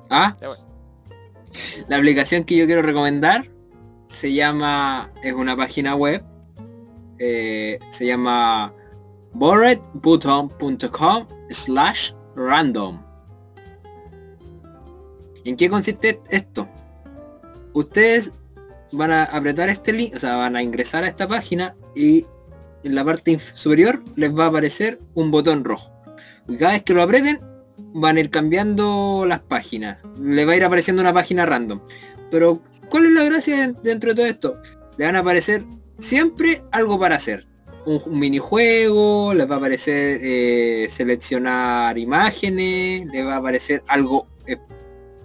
¿Ah? 0.09 0.37
Ya, 0.39 0.47
bueno. 0.47 0.66
La 1.87 1.97
aplicación 1.97 2.43
que 2.43 2.57
yo 2.57 2.65
quiero 2.65 2.81
recomendar 2.81 3.49
se 4.07 4.33
llama, 4.33 5.11
es 5.23 5.33
una 5.33 5.55
página 5.55 5.95
web, 5.95 6.23
eh, 7.19 7.79
se 7.91 8.05
llama 8.05 8.73
borredbutton.com 9.33 11.27
slash 11.49 12.13
random. 12.35 13.01
¿En 15.45 15.55
qué 15.55 15.69
consiste 15.69 16.21
esto? 16.29 16.67
Ustedes 17.73 18.31
van 18.91 19.11
a 19.11 19.23
apretar 19.23 19.69
este 19.69 19.93
link, 19.93 20.15
o 20.15 20.19
sea, 20.19 20.35
van 20.37 20.55
a 20.55 20.63
ingresar 20.63 21.03
a 21.03 21.07
esta 21.07 21.27
página 21.27 21.75
y 21.95 22.25
en 22.83 22.95
la 22.95 23.03
parte 23.03 23.37
superior 23.53 24.01
les 24.15 24.35
va 24.35 24.45
a 24.45 24.47
aparecer 24.47 24.99
un 25.13 25.31
botón 25.31 25.63
rojo. 25.63 25.91
Y 26.47 26.57
cada 26.57 26.73
vez 26.73 26.83
que 26.83 26.93
lo 26.93 27.01
aprieten, 27.01 27.39
van 27.93 28.17
a 28.17 28.19
ir 28.19 28.29
cambiando 28.29 29.25
las 29.27 29.39
páginas. 29.39 29.99
Le 30.21 30.45
va 30.45 30.53
a 30.53 30.55
ir 30.55 30.63
apareciendo 30.63 31.01
una 31.01 31.13
página 31.13 31.45
random. 31.45 31.81
Pero, 32.31 32.61
¿cuál 32.89 33.05
es 33.05 33.11
la 33.11 33.23
gracia 33.23 33.67
de- 33.67 33.73
dentro 33.83 34.09
de 34.09 34.15
todo 34.15 34.25
esto? 34.25 34.61
Le 34.97 35.05
van 35.05 35.15
a 35.15 35.19
aparecer 35.19 35.63
siempre 35.99 36.63
algo 36.71 36.99
para 36.99 37.15
hacer. 37.15 37.47
Un, 37.85 38.19
minijuego, 38.19 39.33
les 39.33 39.49
va 39.49 39.55
a 39.55 39.57
aparecer 39.59 40.19
eh, 40.21 40.87
seleccionar 40.89 41.97
imágenes, 41.97 43.05
le 43.05 43.23
va 43.23 43.35
a 43.35 43.37
aparecer 43.37 43.81
algo 43.87 44.27
eh, 44.45 44.57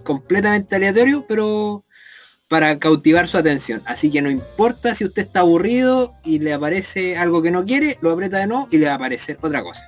completamente 0.03 0.75
aleatorio, 0.77 1.25
pero 1.27 1.83
para 2.47 2.79
cautivar 2.79 3.27
su 3.27 3.37
atención. 3.37 3.81
Así 3.85 4.09
que 4.09 4.21
no 4.21 4.29
importa 4.29 4.95
si 4.95 5.03
usted 5.03 5.23
está 5.23 5.41
aburrido 5.41 6.13
y 6.23 6.39
le 6.39 6.53
aparece 6.53 7.17
algo 7.17 7.41
que 7.41 7.51
no 7.51 7.65
quiere, 7.65 7.97
lo 8.01 8.11
aprieta 8.11 8.37
de 8.37 8.47
nuevo 8.47 8.67
y 8.71 8.77
le 8.77 8.85
va 8.85 8.93
a 8.93 8.95
aparecer 8.95 9.37
otra 9.41 9.61
cosa 9.63 9.83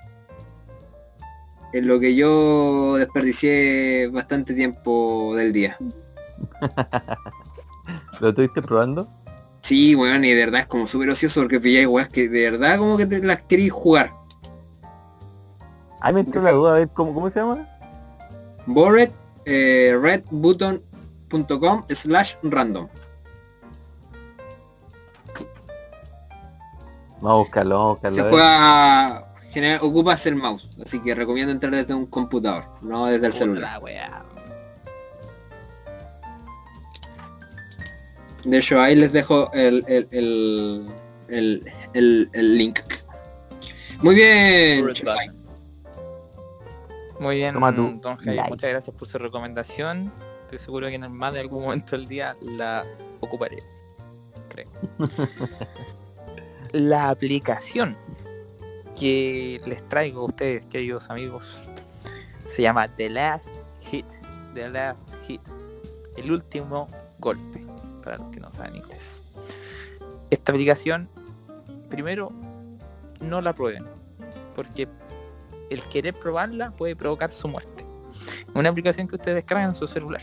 en 1.76 1.88
lo 1.88 2.00
que 2.00 2.16
yo 2.16 2.96
desperdicié 2.96 4.08
bastante 4.08 4.54
tiempo 4.54 5.34
del 5.36 5.52
día. 5.52 5.78
¿Lo 8.22 8.30
estuviste 8.30 8.62
probando? 8.62 9.10
Sí, 9.60 9.94
weón, 9.94 10.24
y 10.24 10.32
de 10.32 10.46
verdad 10.46 10.62
es 10.62 10.68
como 10.68 10.88
súper 10.88 11.10
ocioso 11.10 11.42
porque 11.42 11.60
pilláis 11.60 11.88
weas 11.88 12.08
que 12.08 12.30
de 12.30 12.50
verdad 12.50 12.78
como 12.78 12.96
que 12.96 13.06
te 13.06 13.22
las 13.22 13.42
queréis 13.42 13.74
jugar. 13.74 14.14
Ahí 16.00 16.14
me 16.14 16.22
entró 16.22 16.42
la 16.42 16.52
duda, 16.54 16.76
a 16.76 16.80
ver, 16.80 16.90
¿cómo, 16.94 17.14
cómo 17.14 17.30
se 17.30 17.40
llama? 17.42 17.68
Bored, 18.68 19.12
eh, 19.44 20.00
redbutton.com 20.02 21.84
slash 21.90 22.36
random. 22.44 22.88
Vamos 27.20 27.32
a 27.32 27.36
buscarlo, 27.36 27.76
vamos 27.76 27.88
a 27.88 27.92
buscarlo. 27.92 28.24
Se 28.24 28.30
juega, 28.30 29.25
general, 29.56 29.80
ocupas 29.82 30.26
el 30.28 30.36
mouse, 30.36 30.70
así 30.86 31.02
que 31.02 31.16
recomiendo 31.16 31.52
entrar 31.52 31.74
desde 31.74 31.94
un 31.96 32.06
computador, 32.06 32.66
no 32.82 33.06
desde 33.08 33.26
el 33.26 33.32
Puta 33.32 33.38
celular. 33.40 33.72
la 33.74 33.80
weá. 33.80 34.26
De 38.44 38.58
hecho, 38.60 38.80
ahí 38.80 38.96
les 38.96 39.12
dejo 39.12 39.52
el, 39.54 39.84
el, 39.88 40.08
el, 40.12 40.86
el, 41.30 41.72
el- 41.94 42.30
el 42.34 42.58
link. 42.58 42.80
Muy 44.02 44.14
bien. 44.16 44.86
Muy 47.20 47.38
bien, 47.38 47.54
Toma 47.54 47.74
tu 47.74 48.00
don 48.02 48.18
Javier, 48.18 48.36
like. 48.36 48.50
muchas 48.50 48.70
gracias 48.70 48.96
por 48.96 49.08
su 49.08 49.18
recomendación. 49.18 50.12
Estoy 50.44 50.60
seguro 50.60 50.88
que 50.90 50.96
en 50.96 51.12
más 51.12 51.34
de 51.34 51.40
algún 51.40 51.64
momento 51.64 51.96
del 51.98 52.06
día 52.08 52.36
la 52.42 52.84
ocuparé. 53.22 53.58
Creo. 54.50 54.68
la 56.74 57.10
aplicación 57.10 57.98
que 59.00 59.62
les 59.66 59.88
traigo 59.88 60.22
a 60.22 60.26
ustedes, 60.26 60.66
queridos 60.66 61.10
amigos, 61.10 61.62
se 62.48 62.62
llama 62.62 62.88
The 62.88 63.10
Last 63.10 63.50
Hit. 63.82 64.06
The 64.54 64.70
Last 64.70 65.10
Hit. 65.28 65.42
El 66.16 66.32
último 66.32 66.88
golpe, 67.20 67.66
para 68.04 68.18
los 68.18 68.28
que 68.32 68.40
no 68.40 68.52
saben 68.52 68.78
inglés. 68.78 69.22
Esta 70.30 70.52
aplicación, 70.52 71.10
primero, 71.90 72.32
no 73.22 73.42
la 73.42 73.54
prueben, 73.54 73.86
porque 74.56 74.88
el 75.70 75.82
querer 75.84 76.14
probarla 76.14 76.72
puede 76.72 76.96
provocar 76.96 77.32
su 77.32 77.48
muerte. 77.48 77.86
Una 78.54 78.70
aplicación 78.70 79.08
que 79.08 79.16
ustedes 79.16 79.36
descargan 79.36 79.70
en 79.70 79.76
su 79.76 79.88
celular. 79.88 80.22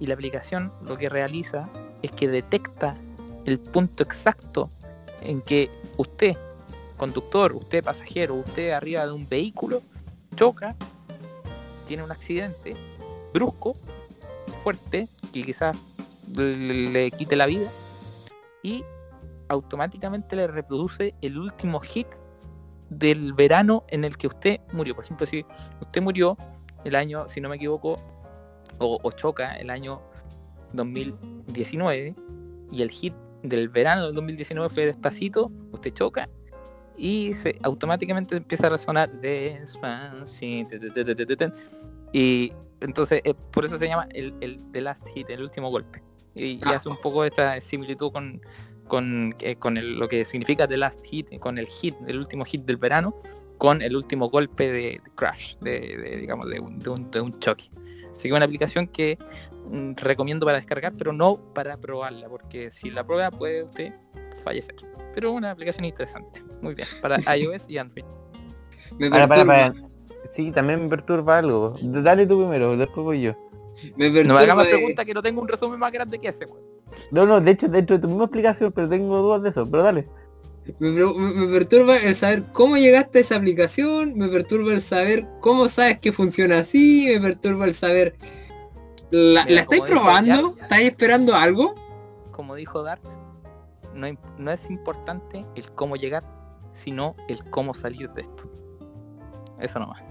Y 0.00 0.06
la 0.06 0.14
aplicación 0.14 0.72
lo 0.82 0.96
que 0.96 1.08
realiza 1.08 1.68
es 2.02 2.10
que 2.10 2.28
detecta 2.28 2.96
el 3.44 3.60
punto 3.60 4.02
exacto 4.02 4.70
en 5.22 5.40
que 5.40 5.70
usted, 5.96 6.36
conductor, 7.04 7.54
usted 7.54 7.84
pasajero, 7.84 8.36
usted 8.36 8.70
arriba 8.70 9.04
de 9.04 9.12
un 9.12 9.28
vehículo, 9.28 9.82
choca, 10.36 10.74
tiene 11.86 12.02
un 12.02 12.10
accidente 12.10 12.74
brusco, 13.34 13.76
fuerte, 14.62 15.10
que 15.30 15.42
quizás 15.42 15.76
le, 16.34 17.10
quite 17.10 17.36
la 17.36 17.44
vida, 17.44 17.68
y 18.62 18.84
automáticamente 19.48 20.34
le 20.34 20.46
reproduce 20.46 21.14
el 21.20 21.36
último 21.38 21.80
hit 21.80 22.06
del 22.88 23.34
verano 23.34 23.84
en 23.88 24.04
el 24.04 24.16
que 24.16 24.28
usted 24.28 24.60
murió. 24.72 24.94
Por 24.94 25.04
ejemplo, 25.04 25.26
si 25.26 25.44
usted 25.82 26.00
murió 26.00 26.38
el 26.84 26.94
año, 26.94 27.28
si 27.28 27.42
no 27.42 27.50
me 27.50 27.56
equivoco, 27.56 27.96
o 28.78 29.12
choca 29.12 29.56
el 29.56 29.68
año 29.68 30.00
2019 30.72 32.14
y 32.72 32.80
el 32.80 32.90
hit 32.90 33.14
del 33.42 33.68
verano 33.68 34.06
del 34.06 34.14
2019 34.14 34.70
fue 34.70 34.86
despacito, 34.86 35.52
usted 35.70 35.92
choca 35.92 36.30
y 36.96 37.34
se 37.34 37.58
automáticamente 37.62 38.36
empieza 38.36 38.68
a 38.68 38.70
despacito. 38.70 39.12
Y 42.12 42.52
entonces 42.80 43.20
eh, 43.24 43.34
por 43.52 43.64
eso 43.64 43.78
se 43.78 43.88
llama 43.88 44.08
el, 44.12 44.34
el 44.40 44.70
The 44.70 44.80
Last 44.80 45.06
Hit, 45.08 45.30
el 45.30 45.42
último 45.42 45.70
golpe. 45.70 46.02
Y, 46.34 46.44
y 46.54 46.60
Ah. 46.64 46.76
hace 46.76 46.88
un 46.88 46.96
poco 46.96 47.24
esta 47.24 47.60
similitud 47.60 48.12
con, 48.12 48.40
con, 48.88 49.34
eh, 49.40 49.56
con 49.56 49.76
el- 49.76 49.98
lo 49.98 50.08
que 50.08 50.24
significa 50.24 50.66
The 50.68 50.76
Last 50.76 51.04
Hit, 51.06 51.38
con 51.38 51.58
el 51.58 51.66
hit, 51.66 51.94
el 52.06 52.18
último 52.18 52.44
hit 52.44 52.64
del 52.64 52.76
verano, 52.76 53.14
con 53.58 53.82
el 53.82 53.96
último 53.96 54.28
golpe 54.30 54.70
de, 54.70 55.00
de 55.04 55.10
crash, 55.14 55.56
de, 55.58 55.80
de, 55.96 56.16
digamos, 56.16 56.48
de 56.50 56.60
un, 56.60 56.78
de 56.78 56.90
un- 56.90 57.10
de 57.10 57.20
un 57.20 57.38
choque. 57.38 57.70
Así 58.14 58.28
que 58.28 58.34
una 58.34 58.44
aplicación 58.44 58.86
que 58.86 59.18
mm, 59.72 59.94
recomiendo 59.96 60.44
para 60.46 60.58
descargar, 60.58 60.92
pero 60.96 61.12
no 61.12 61.36
para 61.54 61.76
probarla, 61.78 62.28
porque 62.28 62.70
si 62.70 62.90
la 62.90 63.04
prueba 63.06 63.30
puede 63.30 63.64
usted 63.64 63.92
fallecer. 64.44 64.76
Pero 65.14 65.32
una 65.32 65.50
aplicación 65.52 65.84
interesante. 65.84 66.42
Muy 66.64 66.74
bien, 66.74 66.88
para 67.00 67.18
iOS 67.36 67.66
y 67.68 67.78
Android. 67.78 68.04
Me 68.98 69.10
Para, 69.10 69.26
para, 69.28 69.44
perturba, 69.44 69.72
para. 69.72 69.88
Sí, 70.34 70.50
también 70.52 70.82
me 70.82 70.88
perturba 70.88 71.38
algo. 71.38 71.76
Dale 71.82 72.26
tú 72.26 72.40
primero, 72.42 72.76
después 72.76 73.04
voy 73.04 73.22
yo. 73.22 73.32
me 73.96 74.08
No 74.08 74.12
me 74.12 74.12
perturba 74.12 74.40
haga 74.40 74.54
más 74.54 74.66
de- 74.66 74.72
preguntas 74.72 75.04
que 75.04 75.14
no 75.14 75.22
tengo 75.22 75.40
un 75.42 75.48
resumen 75.48 75.78
más 75.78 75.92
grande 75.92 76.18
que 76.18 76.28
ese, 76.28 76.44
weón. 76.46 76.62
No, 77.10 77.26
no, 77.26 77.40
de 77.40 77.50
hecho, 77.50 77.68
dentro 77.68 77.96
de 77.96 78.02
tu 78.02 78.08
misma 78.08 78.24
explicación, 78.24 78.72
pero 78.72 78.88
tengo 78.88 79.18
dudas 79.18 79.42
de 79.42 79.48
eso, 79.50 79.68
pero 79.70 79.82
dale. 79.82 80.08
Me, 80.78 81.48
perturba 81.52 81.96
el 81.98 82.14
saber 82.16 82.44
cómo 82.52 82.76
llegaste 82.78 83.18
a 83.18 83.20
esa 83.20 83.36
aplicación, 83.36 84.16
me 84.16 84.28
perturba 84.28 84.72
el 84.72 84.80
saber 84.80 85.26
cómo 85.40 85.68
sabes 85.68 86.00
que 86.00 86.10
funciona 86.12 86.60
así, 86.60 87.06
me 87.10 87.20
perturba 87.20 87.66
el 87.66 87.74
saber... 87.74 88.14
¿La, 89.10 89.42
Mira, 89.44 89.54
¿la 89.56 89.60
estáis 89.62 89.82
probando? 89.82 90.32
Jan- 90.54 90.62
¿Estáis 90.62 90.88
esperando 90.88 91.34
algo? 91.34 91.74
Como 92.30 92.54
dijo 92.54 92.82
Dark, 92.82 93.02
no, 93.94 94.06
no 94.38 94.50
es 94.50 94.70
importante 94.70 95.42
el 95.54 95.70
cómo 95.72 95.96
llegar, 95.96 96.24
sino 96.74 97.16
el 97.28 97.42
cómo 97.48 97.72
salir 97.72 98.10
de 98.10 98.20
esto. 98.22 98.50
Eso 99.58 99.78
nomás. 99.78 100.02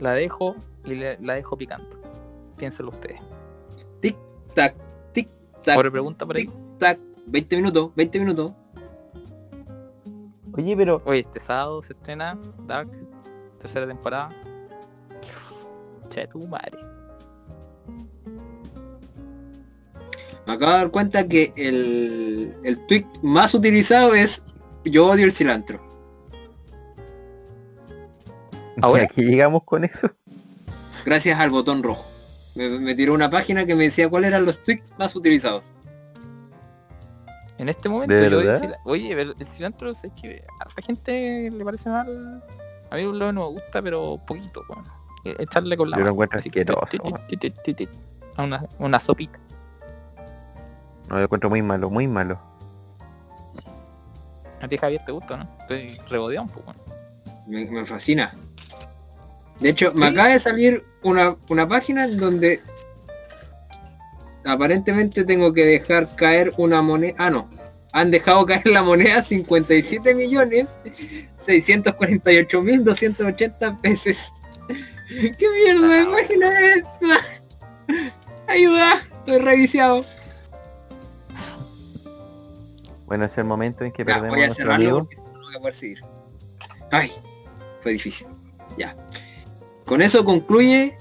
La 0.00 0.14
dejo 0.14 0.56
y 0.84 0.94
le- 0.96 1.18
la 1.20 1.34
dejo 1.34 1.56
picando. 1.56 1.96
Piénselo 2.56 2.88
ustedes. 2.90 3.20
Tic, 4.00 4.16
tac, 4.54 4.74
tic, 5.12 5.28
tac, 5.64 5.76
Por 5.76 5.92
pregunta 5.92 6.26
por 6.26 6.36
ahí. 6.36 6.46
tic, 6.46 6.54
tac. 6.78 6.98
20 7.26 7.56
minutos, 7.56 7.90
20 7.94 8.18
minutos. 8.18 8.52
Oye, 10.56 10.76
pero 10.76 11.00
Oye, 11.04 11.20
este 11.20 11.38
sábado 11.38 11.80
se 11.82 11.92
estrena 11.92 12.36
Dark, 12.66 12.90
tercera 13.60 13.86
temporada. 13.86 14.30
Che, 16.08 16.26
tu 16.26 16.48
madre. 16.48 16.78
Me 20.46 20.54
acabo 20.54 20.72
de 20.72 20.78
dar 20.78 20.90
cuenta 20.90 21.28
que 21.28 21.52
el, 21.56 22.56
el 22.64 22.86
tweet 22.86 23.04
más 23.22 23.52
utilizado 23.54 24.14
es 24.14 24.42
yo 24.90 25.06
odio 25.08 25.24
el 25.24 25.32
cilantro. 25.32 25.80
Ahora. 28.80 29.04
aquí 29.04 29.22
llegamos 29.22 29.62
con 29.64 29.84
eso. 29.84 30.10
Gracias 31.04 31.38
al 31.40 31.50
botón 31.50 31.82
rojo. 31.82 32.04
Me, 32.54 32.68
me 32.78 32.94
tiró 32.94 33.14
una 33.14 33.30
página 33.30 33.64
que 33.66 33.74
me 33.74 33.84
decía 33.84 34.08
cuáles 34.08 34.28
eran 34.28 34.44
los 34.44 34.60
tweets 34.62 34.92
más 34.98 35.14
utilizados. 35.16 35.72
En 37.56 37.68
este 37.68 37.88
momento 37.88 38.14
¿De 38.14 38.30
yo 38.30 38.38
odio 38.38 38.40
el 38.40 38.46
verdad? 38.46 38.60
cila- 38.62 38.78
Oye, 38.84 39.20
el 39.20 39.46
cilantro 39.46 39.90
es 39.90 40.02
que 40.20 40.44
a 40.60 40.62
harta 40.64 40.82
gente 40.82 41.50
le 41.50 41.64
parece 41.64 41.88
mal. 41.90 42.42
A 42.90 42.96
mí 42.96 43.02
lo 43.02 43.32
no 43.32 43.48
me 43.48 43.54
gusta, 43.60 43.82
pero 43.82 44.20
poquito, 44.26 44.62
weón. 44.68 44.84
Eh, 45.24 45.34
Echarle 45.40 45.76
con 45.76 45.90
la 45.90 45.96
Yo 45.96 46.02
mano, 46.04 46.12
encuentro 46.12 46.38
así, 46.38 46.50
ti, 47.74 47.88
a 48.36 48.42
Una, 48.44 48.64
una 48.78 49.00
sopita. 49.00 49.40
No, 51.08 51.16
lo 51.16 51.24
encuentro 51.24 51.50
muy 51.50 51.62
malo, 51.62 51.90
muy 51.90 52.06
malo. 52.06 52.40
A 54.60 54.68
ti 54.68 54.76
Javier 54.76 55.04
te 55.04 55.12
gusta, 55.12 55.36
¿no? 55.36 55.56
Estoy 55.60 56.00
regodeado 56.08 56.46
un 56.46 56.50
poco. 56.50 56.74
Me, 57.46 57.64
me 57.66 57.86
fascina. 57.86 58.34
De 59.60 59.70
hecho, 59.70 59.92
me 59.94 60.06
acaba 60.06 60.28
de 60.28 60.38
salir 60.38 60.84
una, 61.02 61.36
una 61.48 61.68
página 61.68 62.04
en 62.04 62.16
donde 62.16 62.60
aparentemente 64.44 65.24
tengo 65.24 65.52
que 65.52 65.64
dejar 65.64 66.14
caer 66.14 66.52
una 66.58 66.82
moneda. 66.82 67.14
Ah, 67.18 67.30
no. 67.30 67.48
Han 67.92 68.10
dejado 68.10 68.46
caer 68.46 68.66
la 68.68 68.82
moneda 68.82 69.22
57 69.24 70.14
millones 70.14 70.68
648 71.44 72.62
mil 72.62 72.84
280 72.84 73.78
veces. 73.82 74.32
¿Qué 75.08 75.48
mierda 75.50 75.88
de 75.88 76.04
página 76.04 76.60
es 76.60 76.76
esta? 76.76 78.14
Ayuda, 78.46 79.02
estoy 79.12 79.38
reviciado. 79.38 80.04
Bueno, 83.08 83.24
es 83.24 83.36
el 83.38 83.44
momento 83.44 83.84
en 83.84 83.92
que 83.92 84.04
Ya, 84.04 84.14
perdemos 84.14 84.36
voy 84.36 84.44
a 84.44 84.54
cerrarlo 84.54 84.98
porque 85.00 85.16
si 85.16 85.22
no, 85.22 85.40
voy 85.40 85.56
a 85.56 85.58
poder 85.60 85.74
seguir. 85.74 85.98
Ay, 86.92 87.10
fue 87.80 87.92
difícil. 87.92 88.26
Ya. 88.76 88.94
Con 89.84 90.02
eso 90.02 90.24
concluye 90.24 90.96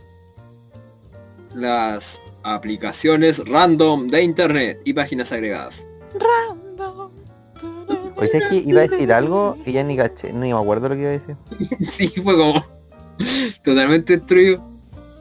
las 1.53 2.21
aplicaciones 2.43 3.45
random 3.47 4.07
de 4.07 4.23
internet 4.23 4.79
y 4.85 4.93
páginas 4.93 5.31
agregadas. 5.33 5.85
Oye, 8.15 8.29
es 8.37 8.47
que 8.47 8.55
iba 8.55 8.79
a 8.81 8.87
decir 8.87 9.11
algo 9.13 9.55
y 9.65 9.73
ya 9.73 9.83
ni 9.83 9.95
caché, 9.95 10.33
ni 10.33 10.51
me 10.53 10.59
acuerdo 10.59 10.89
lo 10.89 10.95
que 10.95 11.01
iba 11.01 11.09
a 11.09 11.13
decir. 11.13 11.35
sí, 11.89 12.07
fue 12.07 12.35
como 12.35 12.63
totalmente 13.63 14.17
destruido. 14.17 14.65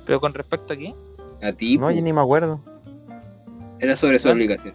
Pero 0.06 0.20
con 0.20 0.32
respecto 0.32 0.72
a 0.72 0.76
qué, 0.76 0.94
A 1.42 1.52
ti, 1.52 1.76
No, 1.78 1.90
yo 1.90 2.00
ni 2.00 2.12
me 2.12 2.20
acuerdo. 2.20 2.60
era 3.80 3.96
sobre 3.96 4.18
su 4.18 4.28
Bueno. 4.28 4.36
aplicación. 4.44 4.74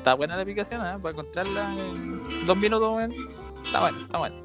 Está 0.00 0.14
buena 0.14 0.34
la 0.34 0.42
aplicación, 0.42 0.80
¿eh? 0.84 0.98
Para 1.00 1.10
encontrarla 1.12 1.74
en 1.74 2.46
dos 2.46 2.56
minutos. 2.56 3.02
Está 3.62 3.80
bueno, 3.80 4.00
está 4.00 4.18
bueno. 4.18 4.36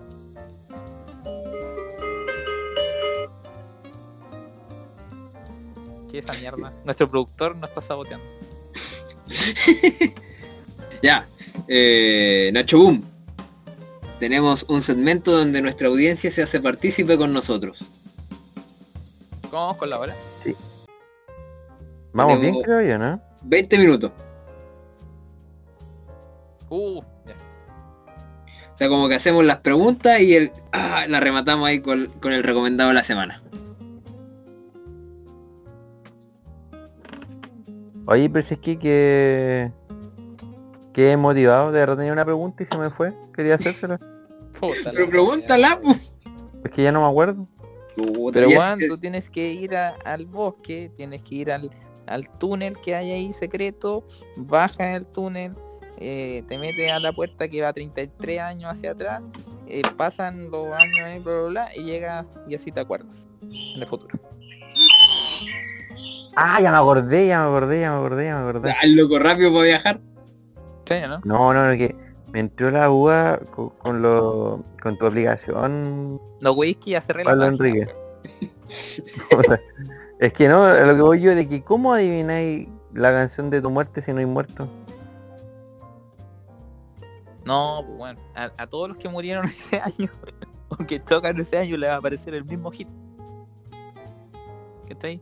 ¿Qué 6.09 6.19
es 6.19 6.25
esa 6.25 6.37
mierda? 6.39 6.73
Nuestro 6.85 7.09
productor 7.09 7.55
no 7.55 7.65
está 7.65 7.81
saboteando. 7.81 8.25
Ya. 11.01 11.27
Eh, 11.67 12.49
Nacho 12.51 12.79
Boom. 12.79 13.03
Tenemos 14.19 14.65
un 14.69 14.81
segmento 14.81 15.31
donde 15.37 15.61
nuestra 15.61 15.87
audiencia 15.87 16.31
se 16.31 16.41
hace 16.41 16.59
partícipe 16.59 17.15
con 17.15 17.31
nosotros. 17.31 17.85
¿Cómo 19.51 19.61
vamos 19.67 19.77
con 19.77 19.89
la 19.91 19.99
hora? 19.99 20.15
Vamos 22.13 22.39
Tenemos- 22.39 22.39
bien, 22.39 22.63
creo 22.63 22.81
yo, 22.81 22.97
¿no? 22.97 23.21
20 23.43 23.77
minutos. 23.77 24.11
Uh. 26.69 26.99
O 26.99 28.78
sea, 28.78 28.89
como 28.89 29.08
que 29.08 29.15
hacemos 29.15 29.45
las 29.45 29.58
preguntas 29.58 30.19
y 30.19 30.36
el, 30.36 30.51
ah, 30.73 31.06
la 31.08 31.19
rematamos 31.21 31.67
ahí 31.67 31.80
con, 31.80 32.08
con 32.19 32.34
el 32.34 32.43
recomendado 32.43 32.89
de 32.89 32.93
la 32.95 33.04
semana. 33.04 33.41
Oye, 38.08 38.30
pero 38.30 38.45
si 38.45 38.54
es 38.54 38.60
que 38.60 38.78
que 38.78 39.71
quedé 40.93 41.17
motivado, 41.17 41.71
de 41.71 41.80
verdad 41.80 41.97
tenía 41.97 42.13
una 42.13 42.25
pregunta 42.25 42.63
y 42.63 42.65
se 42.67 42.78
me 42.78 42.89
fue. 42.89 43.13
Quería 43.34 43.56
hacérsela. 43.56 43.99
Pero 44.62 45.10
pregúntala, 45.10 45.80
pu. 45.82 45.95
Es 46.63 46.71
que 46.71 46.84
ya 46.84 46.91
no 46.91 47.01
me 47.01 47.08
acuerdo. 47.08 47.45
Puta, 47.95 48.39
Pero 48.39 48.88
tú 48.88 48.97
tienes 48.97 49.30
que 49.30 49.51
ir 49.51 49.75
a- 49.75 49.95
al 50.06 50.25
bosque, 50.25 50.91
tienes 50.95 51.21
que 51.23 51.36
ir 51.36 51.51
al, 51.51 51.69
al 52.08 52.30
túnel 52.38 52.78
que 52.80 52.95
hay 52.95 53.12
ahí 53.12 53.34
secreto, 53.34 54.06
bajas 54.38 54.95
el 54.95 55.06
túnel, 55.06 55.54
eh, 55.97 56.43
te 56.47 56.58
metes 56.58 56.91
a 56.91 56.99
la 56.99 57.12
puerta 57.13 57.47
que 57.47 57.62
va 57.62 57.73
33 57.73 58.39
años 58.39 58.71
hacia 58.71 58.91
atrás, 58.91 59.21
eh, 59.67 59.81
pasan 59.97 60.51
los 60.51 60.73
años 60.73 60.99
ahí, 61.03 61.19
bla, 61.19 61.34
bla, 61.34 61.47
bla, 61.49 61.75
y 61.75 61.84
llegas 61.84 62.25
y 62.47 62.55
así 62.55 62.71
te 62.71 62.79
acuerdas 62.79 63.27
en 63.41 63.81
el 63.81 63.88
futuro. 63.88 64.19
Ah, 66.36 66.60
ya 66.62 66.71
me 66.71 66.77
acordé, 66.77 67.27
ya 67.27 67.41
me 67.41 67.47
acordé, 67.47 67.81
ya 67.81 67.91
me 67.91 67.97
acordé, 67.97 68.25
ya 68.25 68.36
me 68.36 68.49
acordé. 68.49 68.75
El 68.84 68.95
loco 68.95 69.19
rápido 69.19 69.53
para 69.53 69.63
viajar. 69.63 70.01
Sí, 70.86 70.95
¿no? 71.08 71.21
No, 71.23 71.53
no, 71.53 71.71
no, 71.71 71.77
que 71.77 71.95
me 72.31 72.41
entró 72.41 72.69
la 72.71 72.88
duda 72.88 73.39
con, 73.51 73.69
con 73.69 74.01
lo 74.01 74.63
con 74.81 74.97
tu 74.97 75.05
aplicación. 75.05 76.19
No, 76.41 76.51
whisky, 76.51 76.91
ya 76.91 77.01
cerré 77.01 77.23
la 77.23 77.31
Pablo 77.31 77.58
página, 77.58 77.67
Enrique. 77.69 77.93
es 80.19 80.34
que 80.34 80.47
no, 80.47 80.67
lo 80.67 80.95
que 80.95 81.01
voy 81.01 81.21
yo 81.21 81.34
de 81.34 81.47
que 81.47 81.63
cómo 81.63 81.93
adivináis 81.93 82.67
la 82.93 83.12
canción 83.12 83.49
de 83.49 83.62
tu 83.62 83.69
muerte 83.69 84.01
si 84.01 84.12
no 84.12 84.19
hay 84.19 84.25
muerto. 84.25 84.67
No, 87.45 87.84
pues 87.86 87.97
bueno, 87.97 88.19
a, 88.36 88.51
a 88.58 88.67
todos 88.67 88.89
los 88.89 88.97
que 88.97 89.08
murieron 89.08 89.45
ese 89.45 89.79
año, 89.79 90.10
o 90.69 90.77
que 90.77 91.03
chocan 91.03 91.39
ese 91.39 91.58
año, 91.58 91.77
le 91.77 91.88
va 91.88 91.93
a 91.95 91.97
aparecer 91.97 92.34
el 92.34 92.43
mismo 92.45 92.71
hit. 92.71 92.88
¿Qué 94.88 94.93
está 94.93 95.08
ahí? 95.08 95.21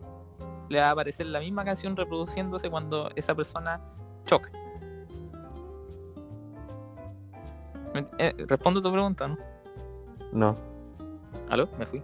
Le 0.69 0.79
va 0.79 0.87
a 0.87 0.91
aparecer 0.91 1.25
la 1.27 1.39
misma 1.39 1.63
canción 1.65 1.95
reproduciéndose 1.95 2.69
cuando 2.69 3.09
esa 3.15 3.35
persona 3.35 3.81
choca. 4.25 4.49
Eh, 8.17 8.33
respondo 8.47 8.81
tu 8.81 8.91
pregunta, 8.91 9.27
¿no? 9.27 9.37
No. 10.31 10.55
¿Aló? 11.49 11.69
Me 11.77 11.85
fui. 11.85 12.01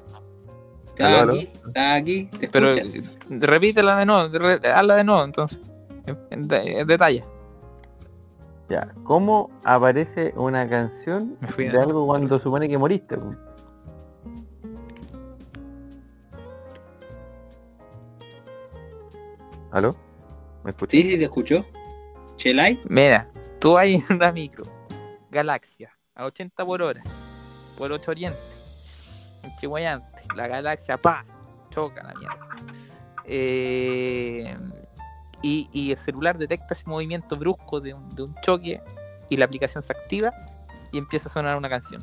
Está 0.85 1.21
Aló, 1.21 1.31
aquí, 1.33 1.49
está 1.65 1.93
aquí, 1.95 2.25
te 2.25 2.47
Pero 2.49 2.69
escuchas. 2.73 3.03
repítela 3.29 3.97
de 3.97 4.05
nuevo, 4.05 4.37
re- 4.37 4.69
hazla 4.69 4.95
de 4.97 5.03
nuevo 5.03 5.23
entonces. 5.23 5.59
En, 6.05 6.17
en 6.29 6.47
de- 6.47 6.79
en 6.81 6.87
detalle. 6.87 7.23
Ya, 8.69 8.93
¿cómo 9.03 9.49
aparece 9.63 10.31
una 10.37 10.69
canción 10.69 11.39
de 11.57 11.69
algo 11.79 12.05
cuando 12.05 12.39
supone 12.39 12.69
que 12.69 12.77
moriste? 12.77 13.17
¿Aló? 19.71 19.95
¿Me 20.63 20.69
escuchas? 20.69 20.91
Sí, 20.91 21.03
sí, 21.03 21.17
te 21.17 21.23
escuchó. 21.23 21.65
Chelai. 22.35 22.79
Mira, 22.85 23.27
tú 23.59 23.75
hay 23.75 23.95
en 23.95 24.03
una 24.15 24.31
micro, 24.31 24.63
galaxia, 25.31 25.91
a 26.13 26.25
80 26.25 26.63
por 26.63 26.83
hora, 26.83 27.01
por 27.75 27.91
8 27.91 28.11
oriente, 28.11 28.39
en 29.41 29.55
Chihuayante, 29.55 30.21
la 30.35 30.47
galaxia, 30.47 30.97
pa, 30.97 31.25
choca 31.71 32.03
la 32.03 32.13
mierda. 32.13 32.37
Eh, 33.25 34.55
y, 35.41 35.91
el 35.91 35.97
celular 35.97 36.37
detecta 36.37 36.73
ese 36.73 36.83
movimiento 36.85 37.35
brusco 37.35 37.79
de 37.79 37.93
un, 37.93 38.35
choque 38.41 38.81
y 39.29 39.37
la 39.37 39.45
aplicación 39.45 39.83
se 39.83 39.93
activa 39.93 40.33
y 40.91 40.97
empieza 40.97 41.29
a 41.29 41.31
sonar 41.31 41.57
una 41.57 41.69
canción. 41.69 42.01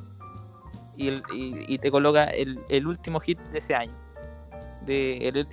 Y, 0.96 1.78
te 1.78 1.90
coloca 1.90 2.24
el, 2.24 2.86
último 2.86 3.20
hit 3.20 3.38
de 3.38 3.58
ese 3.58 3.74
año. 3.74 3.94
De 4.82 5.50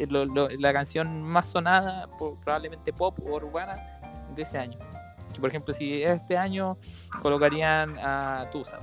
la 0.60 0.74
canción 0.74 1.24
más 1.24 1.48
sonada, 1.48 2.08
probablemente 2.17 2.93
pop 2.93 3.17
o 3.26 3.36
urbana, 3.36 3.74
de 4.36 4.43
ese 4.43 4.58
año. 4.58 4.78
Por 5.39 5.50
ejemplo, 5.50 5.74
si 5.74 6.04
es 6.04 6.12
este 6.12 6.38
año 6.38 6.78
colocarían 7.22 7.98
a 8.00 8.48
Tusa. 8.52 8.78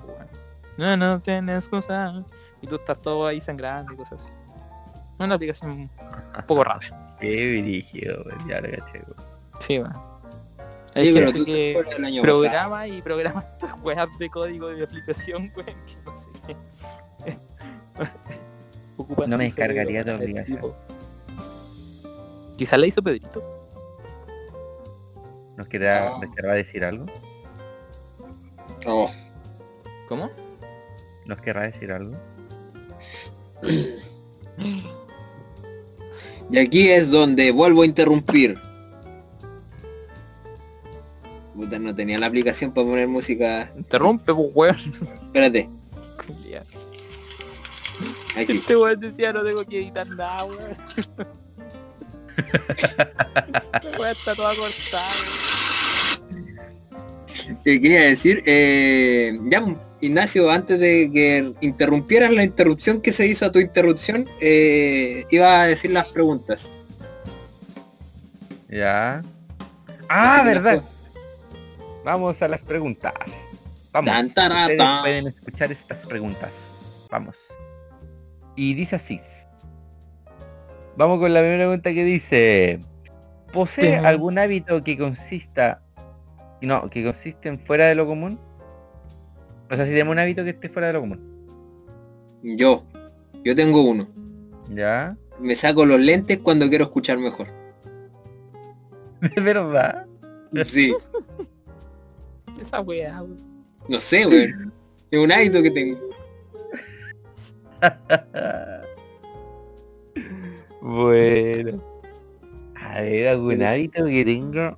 No, 0.76 0.96
no 0.96 1.20
tienes 1.20 1.64
excusa. 1.64 2.24
Y 2.60 2.66
tú 2.66 2.74
estás 2.74 3.00
todo 3.00 3.26
ahí 3.26 3.40
sangrando 3.40 3.92
y 3.92 3.96
cosas 3.96 4.22
así. 4.22 4.32
Una 5.18 5.34
aplicación 5.34 5.70
un 5.70 5.90
poco 6.46 6.64
rara. 6.64 7.09
Qué 7.20 7.28
dirigido, 7.28 8.24
ya 8.48 8.60
lo 8.60 8.70
caché. 8.70 9.00
po. 9.00 9.14
Sí, 9.60 9.78
weón. 9.78 9.92
Sí, 10.94 10.98
Hay 10.98 11.12
gente 11.12 11.44
que 11.44 11.80
pasado. 11.84 12.22
programa 12.22 12.86
y 12.88 13.00
programa 13.02 13.40
estas 13.42 13.80
weas 13.82 14.08
de 14.18 14.28
código 14.28 14.68
de 14.68 14.76
mi 14.76 14.82
aplicación, 14.82 15.52
que 15.52 15.62
no 16.04 16.16
sé 16.16 16.28
qué. 16.46 17.36
Ocupan 18.96 19.30
No 19.30 19.38
me 19.38 19.44
descargaría 19.44 20.00
tu 20.04 20.06
para 20.10 20.18
este 20.24 20.30
aplicación. 20.40 20.60
tipo. 20.60 20.76
Quizá 22.56 22.76
la 22.76 22.86
hizo 22.86 23.02
Pedrito. 23.02 23.68
¿Nos 25.56 25.68
querrá, 25.68 26.08
Ah. 26.16 26.20
querrá 26.34 26.54
decir 26.54 26.84
algo? 26.84 27.06
Oh, 28.86 29.10
¿Cómo? 30.08 30.30
¿Nos 31.26 31.40
querrá 31.40 31.62
decir 31.70 31.92
algo? 31.92 32.12
Y 36.50 36.58
aquí 36.58 36.88
es 36.88 37.10
donde 37.10 37.52
vuelvo 37.52 37.82
a 37.82 37.86
interrumpir. 37.86 38.58
Puta, 41.54 41.78
no 41.78 41.94
tenía 41.94 42.18
la 42.18 42.26
aplicación 42.26 42.72
para 42.72 42.86
poner 42.86 43.08
música. 43.08 43.72
Interrumpe, 43.76 44.34
pues, 44.34 44.50
weón. 44.54 44.76
Espérate, 45.26 45.68
ahí 48.36 48.46
sí. 48.46 48.58
Este 48.58 48.76
weón 48.76 49.00
decía 49.00 49.32
no 49.32 49.42
tengo 49.42 49.64
que 49.64 49.78
editar 49.78 50.06
nada, 50.10 50.44
weón. 50.44 50.76
La 53.82 53.98
weá 53.98 54.10
está 54.12 54.34
toda 54.34 54.54
cortada. 54.54 55.10
Te 57.62 57.80
quería 57.80 58.02
decir, 58.02 58.42
eh, 58.46 59.38
ya, 59.44 59.62
Ignacio, 60.00 60.50
antes 60.50 60.80
de 60.80 61.10
que 61.12 61.52
interrumpieras 61.60 62.32
la 62.32 62.44
interrupción 62.44 63.00
que 63.00 63.12
se 63.12 63.26
hizo 63.26 63.46
a 63.46 63.52
tu 63.52 63.58
interrupción, 63.58 64.26
eh, 64.40 65.24
iba 65.30 65.62
a 65.62 65.66
decir 65.66 65.90
las 65.90 66.06
preguntas. 66.08 66.72
Ya. 68.68 69.22
Ah, 70.08 70.42
verdad. 70.44 70.82
las 70.82 72.04
Vamos 72.04 72.40
a 72.40 72.48
las 72.48 72.60
preguntas. 72.62 73.12
Vamos. 73.92 74.10
Tan, 74.10 74.30
tará, 74.30 74.62
Ustedes 74.62 74.78
tan. 74.78 75.02
pueden 75.02 75.26
escuchar 75.26 75.72
estas 75.72 75.98
preguntas. 75.98 76.52
Vamos. 77.10 77.36
Y 78.56 78.74
dice 78.74 78.96
así. 78.96 79.20
Vamos 80.96 81.18
con 81.18 81.32
la 81.34 81.40
primera 81.40 81.64
pregunta 81.64 81.92
que 81.92 82.04
dice. 82.04 82.80
¿Posee 83.52 83.96
algún 83.96 84.38
hábito 84.38 84.84
que 84.84 84.96
consista 84.96 85.82
no, 86.66 86.90
que 86.90 87.04
consiste 87.04 87.48
en 87.48 87.58
fuera 87.58 87.86
de 87.86 87.94
lo 87.94 88.06
común? 88.06 88.38
O 89.70 89.76
sea, 89.76 89.84
si 89.84 89.92
tenemos 89.92 90.12
un 90.12 90.18
hábito 90.18 90.42
que 90.42 90.50
esté 90.50 90.68
fuera 90.68 90.88
de 90.88 90.94
lo 90.94 91.00
común. 91.00 91.20
Yo, 92.42 92.84
yo 93.44 93.54
tengo 93.54 93.82
uno. 93.82 94.08
¿Ya? 94.70 95.16
Me 95.38 95.54
saco 95.54 95.86
los 95.86 96.00
lentes 96.00 96.40
cuando 96.40 96.68
quiero 96.68 96.84
escuchar 96.84 97.18
mejor. 97.18 97.46
¿De 99.20 99.40
verdad? 99.40 100.06
Sí, 100.64 100.94
Esa 102.60 102.80
weá, 102.80 103.22
weón. 103.22 103.36
no 103.88 104.00
sé, 104.00 104.26
weón. 104.26 104.72
Es 105.10 105.18
un 105.18 105.30
hábito 105.30 105.62
que 105.62 105.70
tengo. 105.70 106.00
bueno. 110.80 111.82
A 112.74 113.02
ver, 113.02 113.28
algún 113.28 113.62
hábito 113.62 114.06
que 114.06 114.24
tenga 114.24 114.76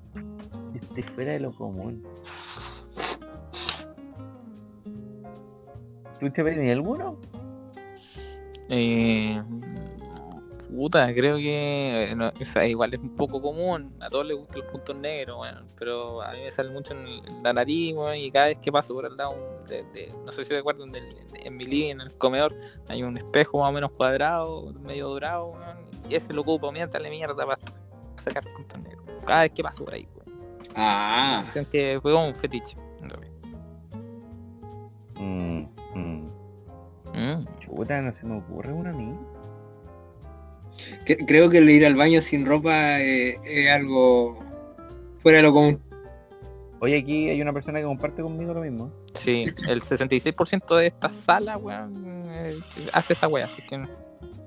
que 0.72 0.78
esté 0.78 1.02
fuera 1.02 1.32
de 1.32 1.40
lo 1.40 1.52
común. 1.52 2.04
¿Tú 6.22 6.30
te 6.30 6.44
ves 6.44 6.56
ni 6.56 6.70
alguno? 6.70 7.18
Eh, 8.68 9.42
puta, 10.70 11.12
creo 11.12 11.36
que 11.36 12.12
eh, 12.12 12.14
no, 12.14 12.28
o 12.40 12.44
sea, 12.44 12.64
igual 12.64 12.94
es 12.94 13.00
un 13.00 13.16
poco 13.16 13.42
común, 13.42 13.92
a 13.98 14.08
todos 14.08 14.24
les 14.26 14.36
gustan 14.36 14.60
los 14.60 14.70
puntos 14.70 14.94
negros, 14.94 15.40
weón, 15.40 15.66
pero 15.76 16.22
a 16.22 16.30
mí 16.30 16.38
me 16.44 16.50
sale 16.52 16.70
mucho 16.70 16.94
en, 16.94 17.42
la 17.42 17.52
nariz, 17.52 17.96
y 18.16 18.30
cada 18.30 18.46
vez 18.46 18.58
que 18.62 18.70
paso 18.70 18.94
por 18.94 19.04
al 19.04 19.16
lado 19.16 19.34
de, 19.68 19.82
de- 19.92 20.14
no 20.24 20.30
sé 20.30 20.44
si 20.44 20.50
se 20.50 20.58
acuerdan 20.58 20.92
del, 20.92 21.12
en 21.34 21.56
mi 21.56 21.66
living, 21.66 21.90
en 21.90 22.00
el 22.02 22.14
comedor, 22.16 22.54
hay 22.88 23.02
un 23.02 23.16
espejo 23.16 23.58
más 23.58 23.70
o 23.70 23.72
menos 23.72 23.90
cuadrado, 23.90 24.72
medio 24.74 25.08
dorado, 25.08 25.46
weón, 25.46 25.78
y 26.08 26.14
ese 26.14 26.32
lo 26.32 26.42
ocupo 26.42 26.70
mientras 26.70 27.02
le 27.02 27.10
mierda 27.10 27.34
para 27.34 27.58
sacar 28.16 28.44
puntos 28.44 28.80
negros. 28.80 29.04
Cada 29.26 29.40
vez 29.40 29.50
que 29.50 29.62
paso 29.64 29.84
por 29.84 29.94
ahí, 29.94 30.06
weón. 30.14 30.40
Ah, 30.76 31.44
que 31.68 31.98
fue 32.00 32.12
como 32.12 32.28
un 32.28 32.34
fetiche. 32.36 32.76
mm. 35.16 35.71
Mm. 37.22 37.44
Chuta, 37.60 38.02
no 38.02 38.12
se 38.12 38.26
me 38.26 38.38
ocurre 38.38 38.72
uno 38.72 38.90
a 38.90 38.92
mí. 38.92 39.14
creo 41.26 41.50
que 41.50 41.58
el 41.58 41.70
ir 41.70 41.86
al 41.86 41.94
baño 41.94 42.20
sin 42.20 42.44
ropa 42.46 43.00
eh, 43.00 43.38
es 43.44 43.70
algo 43.70 44.38
fuera 45.18 45.38
de 45.38 45.42
lo 45.44 45.52
común. 45.52 45.80
Oye, 46.80 46.98
aquí 46.98 47.30
hay 47.30 47.40
una 47.40 47.52
persona 47.52 47.78
que 47.78 47.84
comparte 47.84 48.22
conmigo 48.22 48.52
lo 48.54 48.60
mismo. 48.60 48.92
Sí, 49.14 49.46
el 49.68 49.82
66% 49.82 50.76
de 50.76 50.88
esta 50.88 51.10
sala, 51.10 51.56
weón, 51.56 51.92
eh, 52.30 52.58
hace 52.92 53.12
esa 53.12 53.28
weá, 53.28 53.44
así 53.44 53.62
que 53.62 53.80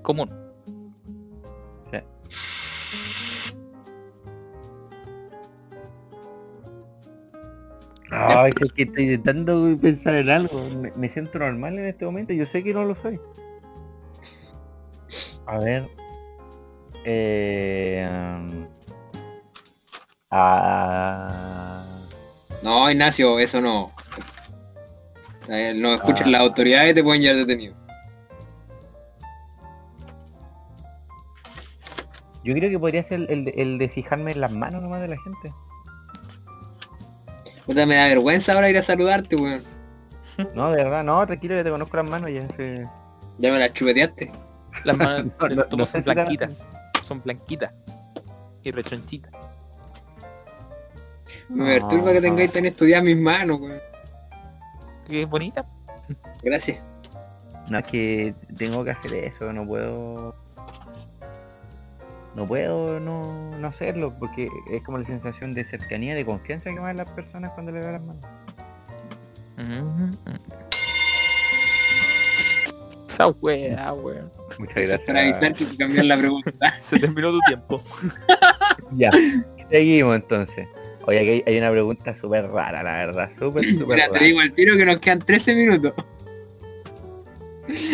común. 0.02 0.45
Ay, 8.10 8.52
es 8.60 8.72
que 8.72 8.82
estoy 8.84 9.04
intentando 9.04 9.76
pensar 9.80 10.14
en 10.14 10.30
algo. 10.30 10.62
Me, 10.80 10.90
me 10.96 11.08
siento 11.08 11.38
normal 11.38 11.78
en 11.78 11.86
este 11.86 12.04
momento. 12.04 12.32
Yo 12.32 12.46
sé 12.46 12.62
que 12.62 12.72
no 12.72 12.84
lo 12.84 12.94
soy. 12.94 13.20
A 15.46 15.58
ver. 15.58 15.88
Eh, 17.04 18.08
um, 18.10 18.66
ah, 20.30 21.84
No, 22.62 22.90
Ignacio, 22.90 23.38
eso 23.38 23.60
no. 23.60 23.90
Eh, 25.48 25.72
no 25.76 25.94
escuchan 25.94 26.28
Ah. 26.28 26.30
las 26.32 26.40
autoridades 26.42 26.94
te 26.94 27.02
pueden 27.04 27.22
llevar 27.22 27.36
detenido. 27.38 27.74
yo 32.44 32.54
creo 32.54 32.70
que 32.70 32.78
podría 32.78 33.02
ser 33.02 33.26
el, 33.28 33.44
de- 33.44 33.54
el 33.56 33.76
de 33.78 33.88
fijarme 33.88 34.30
en 34.30 34.40
las 34.40 34.52
manos 34.52 34.80
nomás 34.80 35.00
de 35.00 35.08
la 35.08 35.16
gente. 35.20 35.52
Puta, 37.66 37.84
me 37.86 37.96
da 37.96 38.06
vergüenza 38.08 38.52
ahora 38.52 38.70
ir 38.70 38.78
a 38.78 38.82
saludarte, 38.82 39.36
weón. 39.36 39.62
No, 40.54 40.70
de 40.70 40.84
verdad, 40.84 41.02
no, 41.02 41.26
tranquilo, 41.26 41.56
ya 41.56 41.64
te 41.64 41.70
conozco 41.70 41.96
las 41.96 42.08
manos 42.08 42.30
ya. 42.30 42.44
sí. 42.46 42.82
Ya 43.38 43.52
me 43.52 43.58
la 43.58 43.72
chupeteaste. 43.72 44.30
Las 44.84 44.96
manos 44.96 45.32
No, 45.40 45.48
del 45.48 45.58
no- 45.58 45.76
no 45.78 45.86
son 45.86 46.02
blanquitas. 46.04 46.66
Son 47.06 47.20
blanquitas. 47.22 47.72
Y 48.62 48.70
rechonchitas. 48.70 49.32
Me 51.48 51.78
perturba 51.78 52.12
que 52.12 52.20
tengáis 52.20 52.52
tan 52.52 52.66
estudiadas 52.66 53.04
mis 53.04 53.16
manos, 53.16 53.60
weón. 53.60 53.80
Qué 55.08 55.24
bonita. 55.24 55.66
Gracias. 56.42 56.78
No, 57.70 57.78
es 57.78 57.86
que 57.86 58.34
tengo 58.56 58.84
que 58.84 58.90
hacer 58.90 59.12
eso, 59.14 59.52
no 59.52 59.66
puedo... 59.66 60.34
No 62.36 62.46
puedo 62.46 63.00
no, 63.00 63.58
no 63.58 63.66
hacerlo, 63.66 64.14
porque 64.18 64.50
es 64.70 64.82
como 64.82 64.98
la 64.98 65.06
sensación 65.06 65.52
de 65.52 65.64
cercanía, 65.64 66.14
de 66.14 66.26
confianza 66.26 66.68
que 66.68 66.76
me 66.76 66.82
dan 66.82 66.98
las 66.98 67.10
personas 67.10 67.50
cuando 67.52 67.72
le 67.72 67.80
veo 67.80 67.92
las 67.92 68.02
manos. 68.02 68.22
Mm. 69.56 70.10
Esa 73.08 73.28
wea, 73.28 73.90
weón. 73.94 74.30
Muchas 74.58 75.00
para 75.06 75.20
avisar 75.20 75.40
gracias. 75.40 75.70
que 75.70 75.76
cambiar 75.78 76.04
la 76.04 76.18
pregunta. 76.18 76.72
Se 76.90 76.98
terminó 76.98 77.30
tu 77.32 77.40
tiempo. 77.40 77.82
Ya, 78.92 79.10
seguimos 79.68 80.14
entonces. 80.14 80.68
Oye, 81.06 81.18
aquí 81.18 81.44
hay, 81.44 81.58
una 81.58 81.72
pregunta 81.72 82.14
súper 82.14 82.46
rara, 82.46 82.84
la 82.84 82.98
verdad. 82.98 83.30
Súper, 83.36 83.64
súper 83.76 83.96
Mira, 83.96 84.06
te 84.06 84.12
rara. 84.12 84.24
digo 84.24 84.40
al 84.40 84.52
tiro 84.52 84.76
que 84.76 84.86
nos 84.86 84.98
quedan 84.98 85.18
13 85.18 85.54
minutos. 85.56 85.92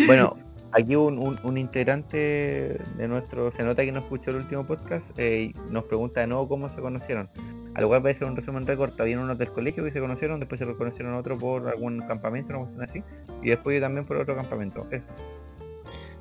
Bueno, 0.05 0.37
aquí 0.73 0.95
un, 0.95 1.17
un- 1.19 1.39
un 1.43 1.57
integrante 1.57 2.79
de 2.97 3.07
nuestro, 3.07 3.51
se 3.55 3.63
nota 3.63 3.83
que 3.83 3.91
no 3.91 3.99
escuchó 3.99 4.31
el 4.31 4.37
último 4.37 4.65
podcast, 4.65 5.05
eh, 5.17 5.51
y 5.53 5.71
nos 5.71 5.83
pregunta 5.85 6.21
de 6.21 6.27
nuevo 6.27 6.47
cómo 6.47 6.67
se 6.69 6.75
conocieron. 6.81 7.29
Al 7.75 7.87
cual 7.87 8.01
puede 8.01 8.15
ser 8.15 8.27
un 8.27 8.35
resumen 8.35 8.65
récord, 8.65 8.99
habían 9.01 9.19
unos 9.19 9.37
del 9.37 9.51
colegio 9.51 9.83
que 9.83 9.91
se 9.91 9.99
conocieron, 9.99 10.39
después 10.39 10.59
se 10.59 10.65
conocieron 10.75 11.15
otro 11.15 11.37
por 11.37 11.67
algún 11.67 11.99
campamento, 12.07 12.57
una 12.59 12.65
cuestión 12.65 12.83
así, 12.83 13.03
y 13.41 13.49
después 13.49 13.75
yo 13.75 13.81
también 13.81 14.05
por 14.05 14.17
otro 14.17 14.35
campamento. 14.35 14.85
Eso. 14.91 15.03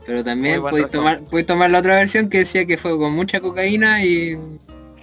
Pero 0.07 0.25
también 0.25 0.63
resumen. 0.65 0.89
tomar, 0.91 1.21
tomar 1.47 1.71
la 1.71 1.79
otra 1.79 1.95
versión 1.97 2.29
que 2.29 2.39
decía 2.39 2.65
que 2.67 2.77
fue 2.79 2.99
con 2.99 3.13
mucha 3.13 3.41
cocaína 3.41 4.03
y, 4.05 4.39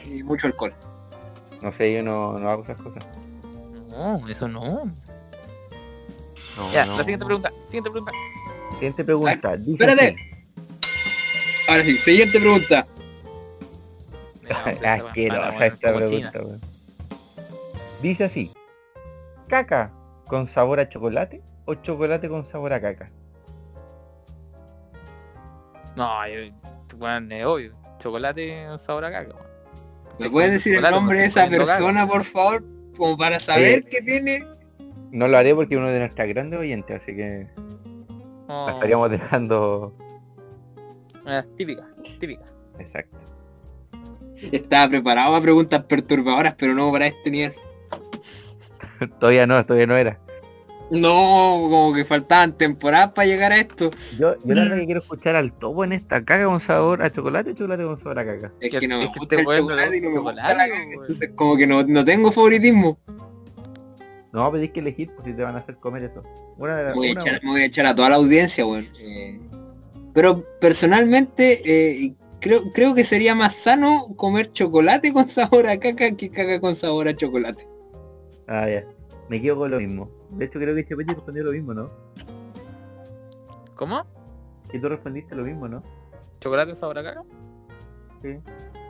y 0.06 0.24
mucho 0.24 0.48
alcohol. 0.48 0.74
No 1.62 1.72
sé, 1.72 1.94
yo 1.94 2.04
no, 2.04 2.38
no 2.38 2.50
hago 2.50 2.64
esas 2.64 2.82
cosas. 2.82 3.08
No, 3.92 4.28
eso 4.28 4.48
no. 4.48 4.86
No, 6.58 6.72
Ya, 6.74 6.86
no. 6.86 6.98
la 6.98 7.04
siguiente 7.04 7.26
pregunta. 7.26 7.52
Siguiente 7.66 7.90
pregunta. 7.92 8.12
Siguiente 8.80 9.04
pregunta. 9.04 9.58
Dice 9.58 9.84
espérate. 9.84 10.16
así. 10.16 10.40
Ahora 11.68 11.84
sí, 11.84 11.98
siguiente 11.98 12.40
pregunta. 12.40 12.88
Esta 14.42 14.94
Asquerosa 14.94 15.66
esta 15.66 15.94
pregunta, 15.94 16.32
weón. 16.42 16.62
Dice 18.02 18.24
así. 18.24 18.54
¿Caca 19.50 19.92
con 20.28 20.48
sabor 20.48 20.80
a 20.80 20.88
chocolate 20.88 21.42
o 21.66 21.76
chocolate 21.76 22.30
con 22.30 22.46
sabor 22.46 22.72
a 22.72 22.80
caca? 22.80 23.12
No, 25.98 26.26
yo, 26.30 26.54
weón, 26.98 27.30
es 27.34 27.46
obvio. 27.46 27.76
Chocolate 27.98 28.66
con 28.66 28.80
sabor 28.80 29.04
a 29.04 29.12
caca, 29.12 29.36
weón. 29.36 29.50
¿Me 30.20 30.30
puedes 30.30 30.52
decir 30.54 30.76
el 30.76 30.82
nombre 30.90 31.20
de 31.20 31.26
esa 31.26 31.50
persona, 31.50 32.08
por 32.08 32.24
favor? 32.24 32.64
Como 32.96 33.18
para 33.18 33.42
saber 33.42 33.84
qué 33.84 34.02
tiene. 34.02 34.48
No 35.12 35.28
lo 35.28 35.38
haré 35.38 35.54
porque 35.54 35.76
uno 35.76 35.90
de 35.90 36.00
nuestras 36.00 36.30
grandes 36.30 36.62
oyentes, 36.62 37.02
así 37.02 37.14
que 37.14 37.48
La 38.50 38.72
estaríamos 38.74 39.10
dejando 39.12 39.96
eh, 41.28 41.44
típica, 41.56 41.88
típica. 42.20 42.44
exacto. 42.80 43.18
Estaba 44.52 44.90
preparado 44.90 45.36
a 45.36 45.42
preguntas 45.42 45.84
perturbadoras, 45.84 46.56
pero 46.58 46.74
no 46.74 46.92
para 46.92 47.08
este 47.08 47.30
nivel. 47.30 47.54
todavía 49.20 49.46
no, 49.46 49.64
todavía 49.64 49.86
no 49.88 49.96
era. 49.98 50.20
No, 50.92 51.68
como 51.70 51.94
que 51.94 52.04
faltaban 52.04 52.54
temporadas 52.58 53.12
para 53.12 53.28
llegar 53.28 53.52
a 53.52 53.58
esto. 53.60 53.92
Yo, 54.18 54.36
yo 54.44 54.56
la 54.56 54.64
verdad 54.64 54.78
que 54.78 54.86
quiero 54.86 55.02
escuchar 55.02 55.36
al 55.36 55.54
topo 55.54 55.84
en 55.84 55.92
esta 55.94 56.26
caca 56.26 56.46
con 56.46 56.60
sabor 56.60 57.04
a 57.04 57.12
chocolate 57.12 57.54
chocolate 57.54 57.84
con 57.84 58.00
sabor 58.00 58.18
a 58.18 58.26
caca. 58.26 58.52
Es 58.60 58.72
Que- 58.72 58.88
no 58.88 58.98
me 58.98 59.04
es 59.04 59.10
gusta 59.16 59.36
este 59.36 59.52
el 59.52 59.58
chocolate 59.60 59.98
y 59.98 60.02
no 60.02 60.10
me 60.10 60.18
gusta 60.18 60.32
gusta 60.32 60.42
la 60.42 60.50
chocolate, 60.50 60.70
caca, 60.72 60.80
weón. 60.90 60.94
Entonces 61.02 61.32
como 61.36 61.58
que 61.58 61.68
no, 61.68 61.84
no 61.84 62.04
tengo 62.06 62.32
favoritismo. 62.32 62.98
No, 64.32 64.52
tienes 64.52 64.72
que 64.72 64.80
elegir 64.80 65.12
pues, 65.16 65.28
si 65.28 65.34
te 65.34 65.44
van 65.44 65.56
a 65.56 65.60
hacer 65.60 65.78
comer 65.78 66.04
eso. 66.04 66.24
Una 66.58 66.76
de 66.76 66.84
las 66.84 66.94
Me 66.94 66.98
voy, 66.98 67.08
a 67.08 67.12
echar, 67.12 67.42
voy 67.44 67.62
a 67.62 67.66
echar 67.66 67.86
a 67.88 67.96
toda 67.96 68.10
la 68.10 68.16
audiencia, 68.16 68.66
weón. 68.66 68.86
Eh, 69.00 69.40
pero 70.14 70.44
personalmente 70.60 71.62
eh, 71.66 72.16
creo, 72.40 72.62
creo 72.74 72.94
que 72.94 73.04
sería 73.04 73.34
más 73.34 73.56
sano 73.56 74.08
comer 74.16 74.52
chocolate 74.52 75.14
con 75.14 75.28
sabor 75.28 75.68
a 75.68 75.80
caca 75.80 76.16
que 76.16 76.30
caca 76.30 76.60
con 76.60 76.76
sabor 76.76 77.08
a 77.08 77.16
chocolate. 77.16 77.68
Ah, 78.48 78.68
ya. 78.70 78.86
Me 79.30 79.42
quedo 79.42 79.58
con 79.58 79.72
lo 79.72 79.80
mismo. 79.80 80.10
De 80.32 80.46
hecho 80.46 80.60
creo 80.60 80.76
que 80.76 80.86
Chepeti 80.86 81.14
respondió 81.14 81.44
lo 81.44 81.52
mismo, 81.52 81.74
¿no? 81.74 81.92
¿Cómo? 83.76 84.06
Y 84.72 84.80
tú 84.80 84.90
respondiste 84.90 85.36
lo 85.36 85.44
mismo, 85.44 85.68
¿no? 85.68 85.82
¿Chocolate 86.40 86.72
con 86.72 86.76
sabor 86.76 87.00
a 87.00 87.04
caca? 87.04 87.24
Sí. 88.22 88.38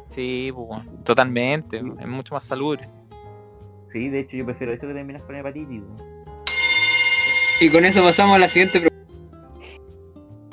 Sí, 0.10 0.52
pues, 0.54 0.67
weón, 0.69 1.04
totalmente. 1.04 1.80
Sí. 1.80 1.88
Es 1.99 2.08
mucho 2.08 2.34
más 2.34 2.43
salubre. 2.43 2.89
Sí, 3.91 4.10
de 4.10 4.19
hecho 4.19 4.38
yo 4.38 4.45
prefiero 4.45 4.73
esto 4.73 4.88
que 4.88 4.93
terminas 4.93 5.23
con 5.23 5.36
hepatitis. 5.36 5.82
Y 7.62 7.69
con 7.69 7.84
eso 7.86 8.02
pasamos 8.04 8.36
a 8.36 8.39
la 8.39 8.47
siguiente 8.47 8.80
pregunta. 8.80 8.99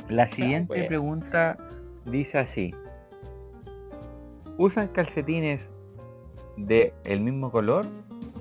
La 0.09 0.29
siguiente 0.29 0.68
bueno. 0.68 0.88
pregunta 0.88 1.59
dice 2.05 2.38
así. 2.38 2.75
¿Usan 4.59 4.88
calcetines 4.88 5.66
de 6.57 6.94
el 7.05 7.20
mismo 7.20 7.51
color 7.51 7.87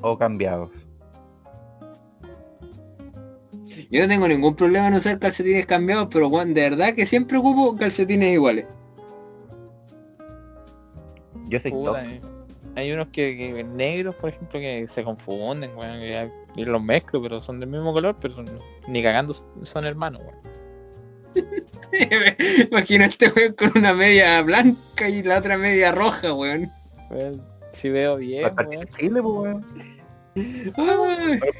o 0.01 0.17
cambiados? 0.17 0.71
Yo 3.91 4.01
no 4.01 4.07
tengo 4.07 4.27
ningún 4.27 4.55
problema 4.55 4.87
en 4.87 4.95
usar 4.95 5.19
calcetines 5.19 5.65
cambiados, 5.65 6.07
pero 6.11 6.27
weón, 6.27 6.53
de 6.53 6.69
verdad 6.69 6.95
que 6.95 7.05
siempre 7.05 7.37
ocupo 7.37 7.75
calcetines 7.75 8.33
iguales. 8.33 8.65
Yo 11.47 11.59
soy 11.59 11.71
Puta, 11.71 12.03
top. 12.03 12.11
eh. 12.11 12.21
Hay 12.75 12.91
unos 12.91 13.07
que, 13.07 13.37
que 13.37 13.63
negros, 13.63 14.15
por 14.15 14.29
ejemplo, 14.31 14.59
que 14.59 14.85
se 14.87 15.03
confunden, 15.03 15.75
weón. 15.77 15.99
que- 15.99 16.29
Y 16.57 16.65
los 16.65 16.81
mezclo, 16.83 17.21
pero 17.21 17.41
son 17.41 17.59
del 17.59 17.69
mismo 17.69 17.93
color, 17.93 18.15
pero 18.19 18.33
son- 18.35 18.45
ni 18.87 19.01
cagando 19.03 19.33
son- 19.63 19.85
hermanos, 19.85 20.21
weón. 20.21 20.55
Imagino 22.71 23.05
este 23.05 23.29
weón 23.35 23.53
con 23.53 23.71
una 23.75 23.93
media 23.93 24.41
blanca 24.41 25.09
y 25.09 25.23
la 25.23 25.39
otra 25.39 25.57
media 25.57 25.91
roja, 25.91 26.33
weón. 26.33 26.71
Si 27.71 27.89
veo 27.89 28.17
bien, 28.17 28.53
Para 28.53 28.69
el 28.69 28.87
partido 28.87 28.91
weón. 28.91 28.91
de 28.91 28.97
Chile, 28.97 29.21
pues, 29.21 29.35
weón. 29.35 29.65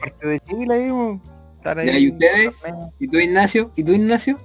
Partido 0.02 0.30
de 0.30 0.40
Chile, 0.42 0.74
ahí, 0.74 0.92
weón. 0.92 1.22
¿y 1.98 2.12
ustedes? 2.12 2.52
¿Y 3.00 3.08
tú, 3.08 3.18
Ignacio? 3.18 3.72
¿Y 3.76 3.84
tú, 3.84 3.94
Ignacio? 3.94 4.38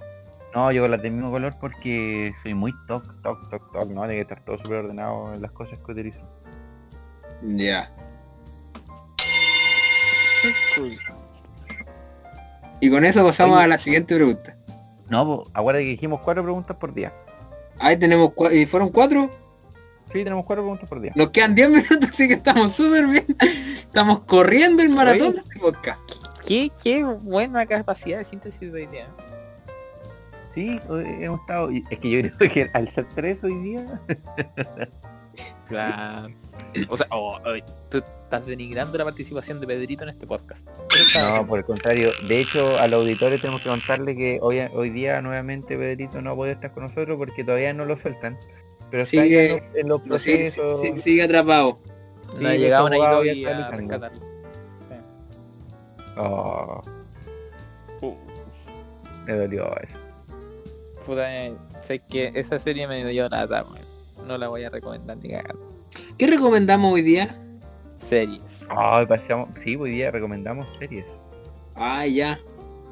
No, 0.54 0.72
yo 0.72 0.82
con 0.82 0.90
las 0.90 1.02
del 1.02 1.12
mismo 1.12 1.30
color 1.30 1.54
porque 1.60 2.32
soy 2.42 2.54
muy 2.54 2.72
toc, 2.88 3.04
toc, 3.22 3.48
toc, 3.50 3.72
toc, 3.72 3.88
¿no? 3.90 4.00
Tiene 4.02 4.14
que 4.14 4.20
estar 4.22 4.44
todo 4.44 4.58
súper 4.58 4.78
ordenado 4.84 5.32
en 5.32 5.42
las 5.42 5.52
cosas 5.52 5.78
que 5.78 5.92
utilizo. 5.92 6.20
Ya. 7.42 7.90
Y 12.80 12.90
con 12.90 13.04
eso 13.04 13.24
pasamos 13.24 13.56
Oye. 13.56 13.64
a 13.64 13.68
la 13.68 13.78
siguiente 13.78 14.14
pregunta. 14.14 14.56
No, 15.08 15.42
acuérdate 15.52 15.84
que 15.84 15.90
dijimos 15.90 16.20
cuatro 16.22 16.42
preguntas 16.42 16.76
por 16.76 16.94
día. 16.94 17.12
Ahí 17.78 17.96
tenemos 17.96 18.30
cua- 18.30 18.52
¿Y 18.54 18.66
fueron 18.66 18.90
cuatro? 18.90 19.28
Sí, 20.06 20.24
tenemos 20.24 20.44
cuatro 20.44 20.62
preguntas 20.64 20.88
por 20.88 21.00
día. 21.00 21.12
Nos 21.14 21.30
quedan 21.30 21.54
10 21.54 21.70
minutos, 21.70 21.98
así 22.10 22.26
que 22.26 22.34
estamos 22.34 22.72
súper 22.72 23.06
bien. 23.06 23.24
Estamos 23.78 24.20
corriendo 24.20 24.82
el 24.82 24.90
maratón 24.90 25.28
Oye. 25.28 25.32
de 25.32 25.38
este 25.40 25.58
podcast. 25.60 26.00
Qué, 26.46 26.70
qué 26.82 27.04
buena 27.04 27.66
capacidad 27.66 28.18
de 28.18 28.24
síntesis 28.24 28.72
de 28.72 28.82
idea. 28.84 29.08
Sí, 30.54 30.80
hemos 31.20 31.40
estado. 31.40 31.70
Es 31.90 31.98
que 31.98 32.10
yo 32.10 32.30
creo 32.36 32.50
que 32.52 32.70
al 32.72 32.90
ser 32.90 33.08
tres 33.08 33.42
hoy 33.44 33.54
día. 33.56 34.00
Claro. 35.68 36.28
O 36.88 36.96
sea, 36.96 37.06
oh, 37.10 37.38
oh, 37.44 37.52
tú 37.88 37.98
estás 37.98 38.46
denigrando 38.46 38.96
la 38.98 39.04
participación 39.04 39.60
de 39.60 39.66
Pedrito 39.66 40.04
en 40.04 40.10
este 40.10 40.26
podcast. 40.26 40.66
No, 41.18 41.46
por 41.46 41.58
el 41.58 41.64
contrario. 41.64 42.08
De 42.28 42.40
hecho, 42.40 42.64
al 42.80 42.94
auditorio 42.94 43.38
tenemos 43.40 43.62
que 43.62 43.68
contarle 43.70 44.16
que 44.16 44.38
hoy, 44.42 44.60
hoy 44.72 44.90
día 44.90 45.20
nuevamente 45.20 45.76
Pedrito 45.76 46.20
no 46.22 46.36
puede 46.36 46.52
estar 46.52 46.72
con 46.72 46.84
nosotros 46.84 47.16
porque 47.18 47.42
todavía 47.44 47.72
no 47.74 47.84
lo 47.84 47.96
sueltan. 47.98 48.38
Pero 48.90 49.02
está 49.02 49.22
Sigue- 49.22 49.62
en 49.74 49.88
los, 49.88 50.00
No, 50.00 50.06
procesos. 50.06 50.80
sigue- 50.80 51.00
sigue 51.00 51.22
atrapado. 51.22 51.78
no 52.40 52.48
ha 52.48 52.52
Sí, 52.52 52.60
ya 52.60 52.82
Nairobi 52.88 53.28
están 53.30 53.54
a 53.54 53.58
luchando. 53.70 53.76
rescatarlo. 53.76 54.30
Oh, 56.16 56.80
Uh, 58.02 58.14
me 59.26 59.32
dolió 59.34 59.64
eso. 59.82 59.96
puta, 61.04 61.44
eh, 61.44 61.54
sé 61.86 61.98
que 62.00 62.32
esa 62.34 62.58
serie 62.58 62.86
me 62.88 63.04
dio 63.04 63.28
lata, 63.28 63.62
weón. 63.64 63.84
No 64.26 64.38
la 64.38 64.48
voy 64.48 64.64
a 64.64 64.70
recomendar 64.70 65.16
ni 65.18 65.30
cagando. 65.30 65.68
¿Qué 66.18 66.26
recomendamos 66.26 66.92
hoy 66.92 67.02
día? 67.02 67.36
Series. 67.98 68.66
Ay, 68.68 69.06
pasamos. 69.06 69.48
Sí, 69.62 69.76
hoy 69.76 69.90
día 69.92 70.10
recomendamos 70.10 70.66
series. 70.78 71.04
Ah, 71.74 72.06
ya. 72.06 72.38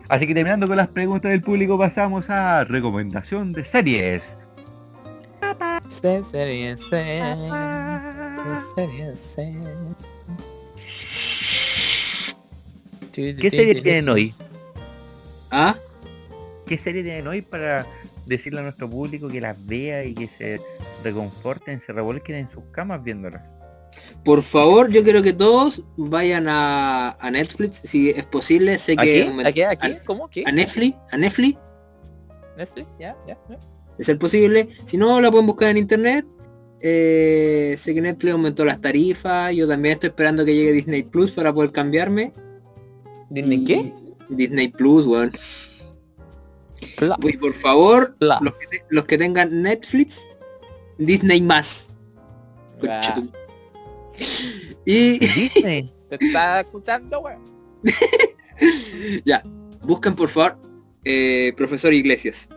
Así 0.09 0.27
que 0.27 0.35
terminando 0.35 0.67
con 0.67 0.77
las 0.77 0.89
preguntas 0.89 1.31
del 1.31 1.43
público, 1.43 1.77
pasamos 1.79 2.31
a 2.31 2.65
recomendación 2.65 3.53
de 3.53 3.65
series. 3.65 4.37
Se- 5.89 6.23
Series, 6.25 6.81
series, 6.81 6.81
series, 8.75 9.21
series. 9.21 9.97
¿Qué 13.13 13.51
series 13.51 13.83
tienen 13.83 14.09
hoy? 14.09 14.35
¿Ah? 15.51 15.77
¿Qué 16.67 16.79
serie 16.79 17.03
tienen 17.03 17.27
hoy 17.27 17.43
para 17.43 17.85
decirle 18.29 18.61
a 18.61 18.63
nuestro 18.63 18.89
público 18.89 19.29
que 19.29 19.41
las 19.41 19.57
vea 19.67 20.05
y 20.05 20.15
que 20.15 20.29
se 20.29 20.61
reconforten, 21.03 21.81
se 21.81 21.93
revuelquen 21.93 22.37
en 22.37 22.51
sus 22.51 22.65
camas 22.73 23.03
viéndolas? 23.03 23.43
Por 24.25 24.43
favor, 24.43 24.91
yo 24.91 25.03
quiero 25.03 25.23
que 25.23 25.33
todos 25.33 25.83
vayan 25.97 26.47
a, 26.49 27.11
a 27.19 27.31
Netflix, 27.31 27.77
si 27.77 28.11
es 28.11 28.25
posible. 28.27 28.79
Sé 28.79 28.93
¿A 28.99 29.03
que 29.03 29.11
qué? 29.11 29.43
¿A 29.47 29.53
qué? 29.53 29.65
¿A 29.67 29.77
qué? 29.77 30.01
¿Cómo? 30.05 30.29
¿Qué? 30.29 30.45
a 30.47 30.53
Netflix, 30.53 30.97
a 31.11 31.17
Netflix, 31.17 31.59
¿Netflix? 32.57 32.89
¿Ya? 32.99 33.17
¿Ya? 33.27 33.39
¿Ya? 33.49 33.59
de 33.97 34.05
ser 34.05 34.19
posible. 34.19 34.69
Si 34.85 34.97
no, 34.97 35.21
la 35.21 35.31
pueden 35.31 35.47
buscar 35.47 35.71
en 35.71 35.79
internet. 35.79 36.25
Eh, 36.81 37.75
sé 37.77 37.93
que 37.95 38.01
Netflix 38.01 38.33
aumentó 38.33 38.65
las 38.65 38.81
tarifas. 38.81 39.53
Yo 39.55 39.67
también 39.67 39.95
estoy 39.95 40.11
esperando 40.11 40.45
que 40.45 40.55
llegue 40.55 40.73
Disney 40.73 41.03
Plus 41.03 41.33
para 41.33 41.53
poder 41.53 41.73
cambiarme. 41.73 42.33
¿Disney 43.31 43.63
Y- 43.63 43.65
qué? 43.65 43.93
Disney 44.29 44.69
Plus, 44.69 45.07
weón. 45.07 45.33
Plus. 46.97 47.17
Y 47.23 47.37
por 47.37 47.53
favor, 47.53 48.17
Plus. 48.19 48.35
los 48.41 48.55
que, 48.59 48.67
te- 48.67 48.85
los 48.89 49.05
que 49.05 49.19
tengan 49.19 49.63
Netflix, 49.63 50.21
Disney 50.99 51.41
más. 51.41 51.91
Ah. 52.89 53.01
Y 54.85 55.19
Disney. 55.19 55.93
Te 56.09 56.25
estaba 56.25 56.61
escuchando, 56.61 57.21
weón. 57.21 57.43
ya, 59.25 59.43
busquen 59.83 60.15
por 60.15 60.29
favor 60.31 60.59
eh, 61.05 61.53
Profesor 61.57 61.93
Iglesias. 61.93 62.49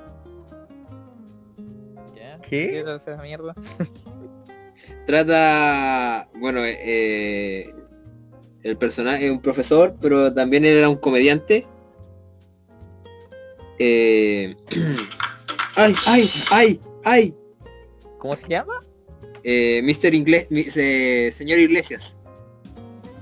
¿Qué? 2.48 2.80
es 2.80 2.88
esa 2.88 3.16
mierda? 3.22 3.54
Trata, 5.06 6.30
bueno, 6.36 6.62
eh, 6.64 7.74
el 8.64 8.78
personaje 8.78 9.26
es 9.26 9.32
un 9.32 9.42
profesor, 9.42 9.96
pero 10.02 10.34
también 10.34 10.66
era 10.66 10.90
un 10.90 10.98
comediante. 10.98 11.66
Eh, 13.84 14.56
ay, 15.76 15.96
ay, 16.06 16.30
ay, 16.52 16.80
ay. 17.04 17.36
¿Cómo 18.20 18.36
se 18.36 18.48
llama? 18.48 18.76
Eh, 19.44 19.82
Mr. 19.84 20.14
Ingle 20.14 20.46
mi- 20.52 20.66
eh, 20.76 21.32
señor 21.36 21.58
Iglesias. 21.58 22.16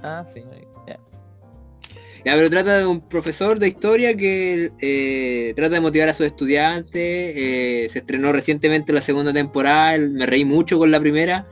Ah, 0.04 0.26
sí. 0.34 0.44
Ya. 0.86 1.00
Ya, 2.26 2.34
pero 2.36 2.50
trata 2.50 2.78
de 2.80 2.86
un 2.86 3.00
profesor 3.08 3.58
de 3.58 3.70
historia 3.70 4.18
que 4.18 4.74
eh, 4.82 5.54
trata 5.56 5.76
de 5.76 5.82
motivar 5.82 6.10
a 6.10 6.14
sus 6.14 6.26
estudiantes. 6.26 6.92
eh, 6.94 7.88
se 7.90 8.00
estrenó 8.00 8.34
recientemente 8.34 8.92
la 8.92 9.00
segunda 9.00 9.32
temporada. 9.32 9.98
Me 9.98 10.26
reí 10.26 10.44
mucho 10.44 10.78
con 10.78 10.92
la 10.92 11.00
primera. 11.00 11.48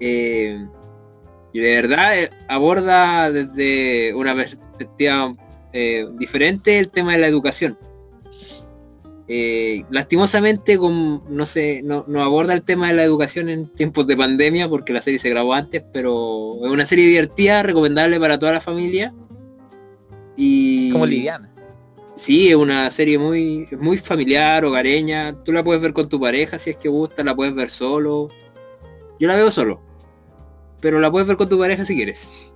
y 0.00 1.58
de 1.60 1.74
verdad 1.82 2.14
aborda 2.48 3.30
desde 3.30 4.14
una 4.14 4.34
perspectiva 4.34 5.34
diferente 6.18 6.78
el 6.78 6.88
tema 6.90 7.12
de 7.12 7.18
la 7.18 7.26
educación. 7.26 7.76
Eh, 9.30 9.84
lastimosamente, 9.90 10.78
con, 10.78 11.22
no 11.28 11.44
sé, 11.44 11.82
no, 11.84 12.04
no 12.08 12.22
aborda 12.22 12.54
el 12.54 12.62
tema 12.62 12.88
de 12.88 12.94
la 12.94 13.04
educación 13.04 13.50
en 13.50 13.68
tiempos 13.68 14.06
de 14.06 14.16
pandemia 14.16 14.68
porque 14.70 14.94
la 14.94 15.02
serie 15.02 15.18
se 15.18 15.28
grabó 15.28 15.52
antes, 15.52 15.84
pero 15.92 16.52
es 16.64 16.70
una 16.70 16.86
serie 16.86 17.06
divertida, 17.06 17.62
recomendable 17.62 18.18
para 18.18 18.38
toda 18.38 18.52
la 18.52 18.62
familia. 18.62 19.14
Y 20.34 20.90
Como 20.92 21.04
liviana. 21.04 21.52
Sí, 22.14 22.48
es 22.48 22.56
una 22.56 22.90
serie 22.90 23.18
muy, 23.18 23.66
muy 23.78 23.98
familiar, 23.98 24.64
hogareña. 24.64 25.36
Tú 25.44 25.52
la 25.52 25.62
puedes 25.62 25.82
ver 25.82 25.92
con 25.92 26.08
tu 26.08 26.18
pareja 26.18 26.58
si 26.58 26.70
es 26.70 26.76
que 26.76 26.88
gusta, 26.88 27.22
la 27.22 27.36
puedes 27.36 27.54
ver 27.54 27.70
solo. 27.70 28.28
Yo 29.20 29.28
la 29.28 29.36
veo 29.36 29.50
solo. 29.50 29.82
Pero 30.80 31.00
la 31.00 31.10
puedes 31.10 31.28
ver 31.28 31.36
con 31.36 31.48
tu 31.48 31.58
pareja 31.58 31.84
si 31.84 31.94
quieres. 31.94 32.47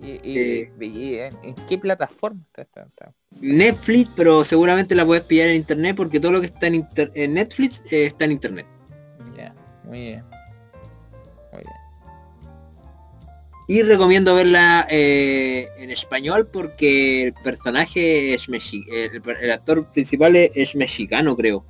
¿Y, 0.00 0.10
y- 0.22 0.38
Eh. 0.38 0.72
y 0.80 1.14
en, 1.18 1.34
en 1.42 1.54
qué 1.66 1.78
plataforma 1.78 2.40
está? 2.46 2.62
está- 2.62 2.82
está? 2.86 3.12
Netflix, 3.40 4.10
pero 4.14 4.44
seguramente 4.44 4.94
la 4.94 5.06
puedes 5.06 5.24
pillar 5.24 5.48
en 5.48 5.56
internet 5.56 5.96
porque 5.96 6.20
todo 6.20 6.32
lo 6.32 6.40
que 6.40 6.46
está 6.46 6.66
en, 6.66 6.76
inter- 6.76 7.12
en 7.14 7.34
Netflix 7.34 7.82
eh, 7.92 8.06
está 8.06 8.24
en 8.26 8.32
internet. 8.32 8.66
Ya, 9.36 9.54
muy 9.84 10.00
bien. 10.00 10.24
Muy 11.52 11.62
bien. 11.62 11.76
Y 13.68 13.82
recomiendo 13.82 14.34
verla 14.34 14.86
eh, 14.90 15.68
en 15.78 15.90
español 15.90 16.46
porque 16.52 17.24
el 17.24 17.32
personaje 17.34 18.34
es 18.34 18.48
mexicano. 18.48 18.96
El, 18.96 19.22
el 19.42 19.50
actor 19.50 19.90
principal 19.92 20.36
es, 20.36 20.50
es 20.54 20.76
mexicano, 20.76 21.34
creo. 21.36 21.64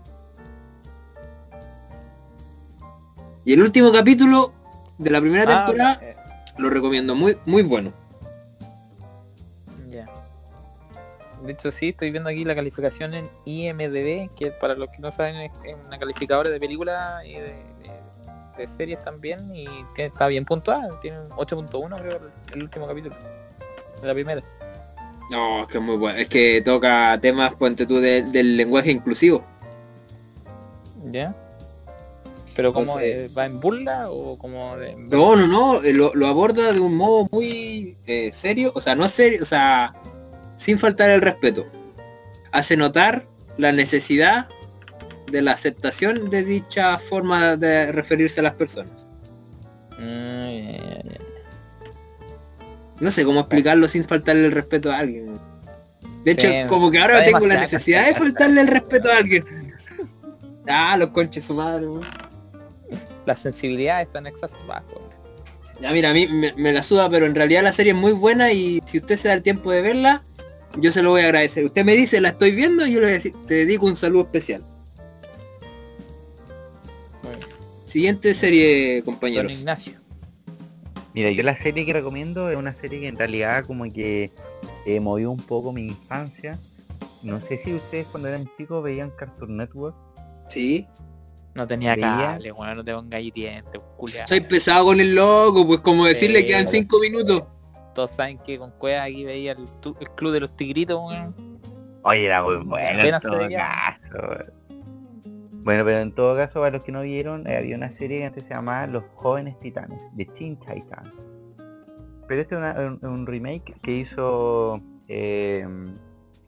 Y 3.44 3.52
el 3.52 3.62
último 3.62 3.92
capítulo 3.92 4.52
de 4.98 5.10
la 5.10 5.20
primera 5.20 5.44
Ah, 5.44 5.66
temporada 5.66 6.00
lo 6.58 6.68
recomiendo, 6.70 7.14
muy, 7.14 7.36
muy 7.46 7.62
bueno. 7.62 7.92
De 11.46 11.52
hecho, 11.52 11.70
sí, 11.70 11.90
estoy 11.90 12.10
viendo 12.10 12.28
aquí 12.28 12.44
la 12.44 12.54
calificación 12.54 13.14
en 13.14 13.30
IMDB, 13.44 14.34
que 14.34 14.50
para 14.60 14.74
los 14.74 14.88
que 14.90 14.98
no 14.98 15.10
saben 15.10 15.36
es 15.36 15.52
es 15.64 15.76
una 15.86 15.98
calificadora 15.98 16.50
de 16.50 16.58
películas 16.60 17.24
y 17.24 17.34
de, 17.34 17.40
de- 17.42 17.96
de 18.58 18.66
series 18.68 19.02
también, 19.04 19.54
y 19.54 19.66
tiene- 19.94 20.08
está 20.12 20.26
bien 20.28 20.44
puntuada, 20.44 20.98
tiene 21.00 21.20
un 21.20 21.30
8.1 21.30 21.96
creo 21.96 22.20
el, 22.54 22.62
último 22.62 22.86
capítulo. 22.86 23.14
De 24.00 24.06
la 24.06 24.14
primera. 24.14 24.42
No, 25.30 25.62
es 25.62 25.68
que 25.68 25.78
es 25.78 25.84
muy 25.84 25.96
bueno. 25.96 26.18
Es 26.18 26.28
que 26.28 26.62
toca 26.62 27.18
temas, 27.20 27.54
ponte 27.54 27.86
tú, 27.86 28.00
de- 28.00 28.22
del 28.22 28.56
lenguaje 28.56 28.90
inclusivo. 28.92 29.42
¿Ya? 31.10 31.34
Pero 32.54 32.72
como 32.72 32.98
eh, 33.00 33.28
va 33.36 33.44
en 33.44 33.60
burla 33.60 34.10
o 34.10 34.38
como 34.38 34.76
de... 34.78 34.96
No, 34.96 35.36
no, 35.36 35.46
no, 35.46 35.82
eh, 35.82 35.92
lo, 35.92 36.14
lo 36.14 36.26
aborda 36.26 36.72
de 36.72 36.80
un 36.80 36.96
modo 36.96 37.28
muy 37.30 37.98
eh, 38.06 38.30
serio, 38.32 38.72
o 38.74 38.80
sea, 38.80 38.94
no 38.94 39.06
serio, 39.08 39.40
o 39.42 39.44
sea, 39.44 39.94
sin 40.56 40.78
faltar 40.78 41.10
el 41.10 41.20
respeto. 41.20 41.66
Hace 42.52 42.76
notar 42.76 43.26
la 43.58 43.72
necesidad 43.72 44.48
de 45.30 45.42
la 45.42 45.52
aceptación 45.52 46.30
de 46.30 46.44
dicha 46.44 46.98
forma 46.98 47.56
de 47.56 47.92
referirse 47.92 48.40
a 48.40 48.44
las 48.44 48.54
personas. 48.54 49.06
Ya. 49.98 50.16
No 53.00 53.10
sé 53.10 53.24
cómo 53.24 53.40
explicarlo 53.40 53.88
sin 53.88 54.04
faltarle 54.04 54.46
el 54.46 54.52
respeto 54.52 54.90
a 54.90 54.98
alguien. 54.98 55.34
De 56.24 56.32
hecho, 56.32 56.48
Sí, 56.48 56.54
como 56.66 56.90
que 56.90 56.98
ahora 56.98 57.24
tengo 57.24 57.46
la 57.46 57.60
necesidad 57.60 58.06
de 58.06 58.14
faltarle 58.14 58.62
el 58.62 58.68
respeto 58.68 59.10
a 59.10 59.18
alguien. 59.18 59.44
Ah, 60.68 60.96
los 60.96 61.10
conches 61.10 61.44
su 61.44 61.54
madre, 61.54 61.86
weón. 61.86 62.00
Las 63.26 63.40
sensibilidades 63.40 64.06
están 64.06 64.26
exacerbadas. 64.26 64.84
Ya 65.80 65.90
mira, 65.92 66.10
a 66.10 66.12
mí 66.14 66.26
me, 66.26 66.54
me 66.54 66.72
la 66.72 66.82
suda, 66.82 67.10
pero 67.10 67.26
en 67.26 67.34
realidad 67.34 67.62
la 67.62 67.72
serie 67.72 67.92
es 67.92 67.98
muy 67.98 68.12
buena 68.12 68.50
y 68.52 68.80
si 68.86 68.98
usted 68.98 69.16
se 69.16 69.28
da 69.28 69.34
el 69.34 69.42
tiempo 69.42 69.70
de 69.70 69.82
verla, 69.82 70.24
yo 70.78 70.92
se 70.92 71.02
lo 71.02 71.10
voy 71.10 71.22
a 71.22 71.24
agradecer. 71.24 71.64
Usted 71.64 71.84
me 71.84 71.92
dice, 71.92 72.20
la 72.20 72.30
estoy 72.30 72.52
viendo 72.52 72.86
y 72.86 72.92
yo 72.92 73.00
le 73.00 73.06
voy 73.06 73.10
a 73.12 73.14
decir, 73.14 73.34
te 73.46 73.54
dedico 73.54 73.86
un 73.86 73.96
saludo 73.96 74.22
especial. 74.22 74.64
Siguiente 77.84 78.34
serie, 78.34 78.96
Don 78.96 79.14
compañeros. 79.14 79.52
Ignacio. 79.58 79.94
Mira, 81.14 81.30
yo 81.30 81.42
la 81.42 81.56
serie 81.56 81.86
que 81.86 81.94
recomiendo 81.94 82.50
es 82.50 82.56
una 82.56 82.74
serie 82.74 83.00
que 83.00 83.08
en 83.08 83.16
realidad 83.16 83.64
como 83.64 83.90
que 83.90 84.32
eh, 84.84 85.00
movió 85.00 85.30
un 85.30 85.38
poco 85.38 85.72
mi 85.72 85.86
infancia. 85.86 86.58
No 87.22 87.40
sé 87.40 87.56
si 87.56 87.72
ustedes 87.72 88.06
cuando 88.08 88.28
eran 88.28 88.50
chicos 88.56 88.84
veían 88.84 89.10
Cartoon 89.10 89.56
Network. 89.56 89.96
Sí. 90.50 90.86
No 91.54 91.66
tenía 91.66 91.96
cable, 91.96 92.52
bueno, 92.52 92.74
no 92.74 92.84
te 92.84 92.92
pongas 92.92 93.16
ahí 93.16 93.30
dientes, 93.30 93.80
culiao. 93.96 94.28
Soy 94.28 94.42
pesado 94.42 94.84
con 94.84 95.00
el 95.00 95.14
loco, 95.14 95.66
pues 95.66 95.80
como 95.80 96.04
decirle 96.04 96.40
Sí, 96.40 96.46
quedan 96.48 96.68
cinco 96.68 97.00
minutos. 97.00 97.44
Todos 97.96 98.10
saben 98.12 98.38
que 98.38 98.58
con 98.58 98.70
Cueva 98.72 99.04
aquí 99.04 99.24
veía 99.24 99.52
el, 99.52 99.66
club 100.14 100.32
de 100.32 100.40
los 100.40 100.54
tigritos, 100.54 101.00
weón. 101.02 101.34
Oye, 102.02 102.26
era 102.26 102.42
muy 102.42 102.56
bueno 102.56 103.00
en 103.02 103.20
todo 103.20 103.38
caso. 103.56 104.52
Bueno, 105.64 105.84
pero 105.84 105.98
en 105.98 106.14
todo 106.14 106.36
caso, 106.36 106.60
para 106.60 106.70
los 106.76 106.84
que 106.84 106.92
no 106.92 107.00
vieron, 107.02 107.46
eh, 107.48 107.56
había 107.56 107.74
una 107.74 107.90
serie 107.90 108.18
que 108.20 108.24
antes 108.26 108.42
se 108.44 108.50
llamaba 108.50 108.86
Los 108.86 109.02
Jóvenes 109.14 109.58
Titanes, 109.58 110.00
de 110.12 110.26
Teen 110.26 110.56
Titans. 110.60 111.10
Pero 112.28 112.40
este 112.42 112.54
es 112.54 112.58
una- 112.58 112.74
un, 112.78 113.04
un 113.04 113.26
remake 113.26 113.74
que 113.82 113.92
hizo 113.92 114.80
eh, 115.08 115.66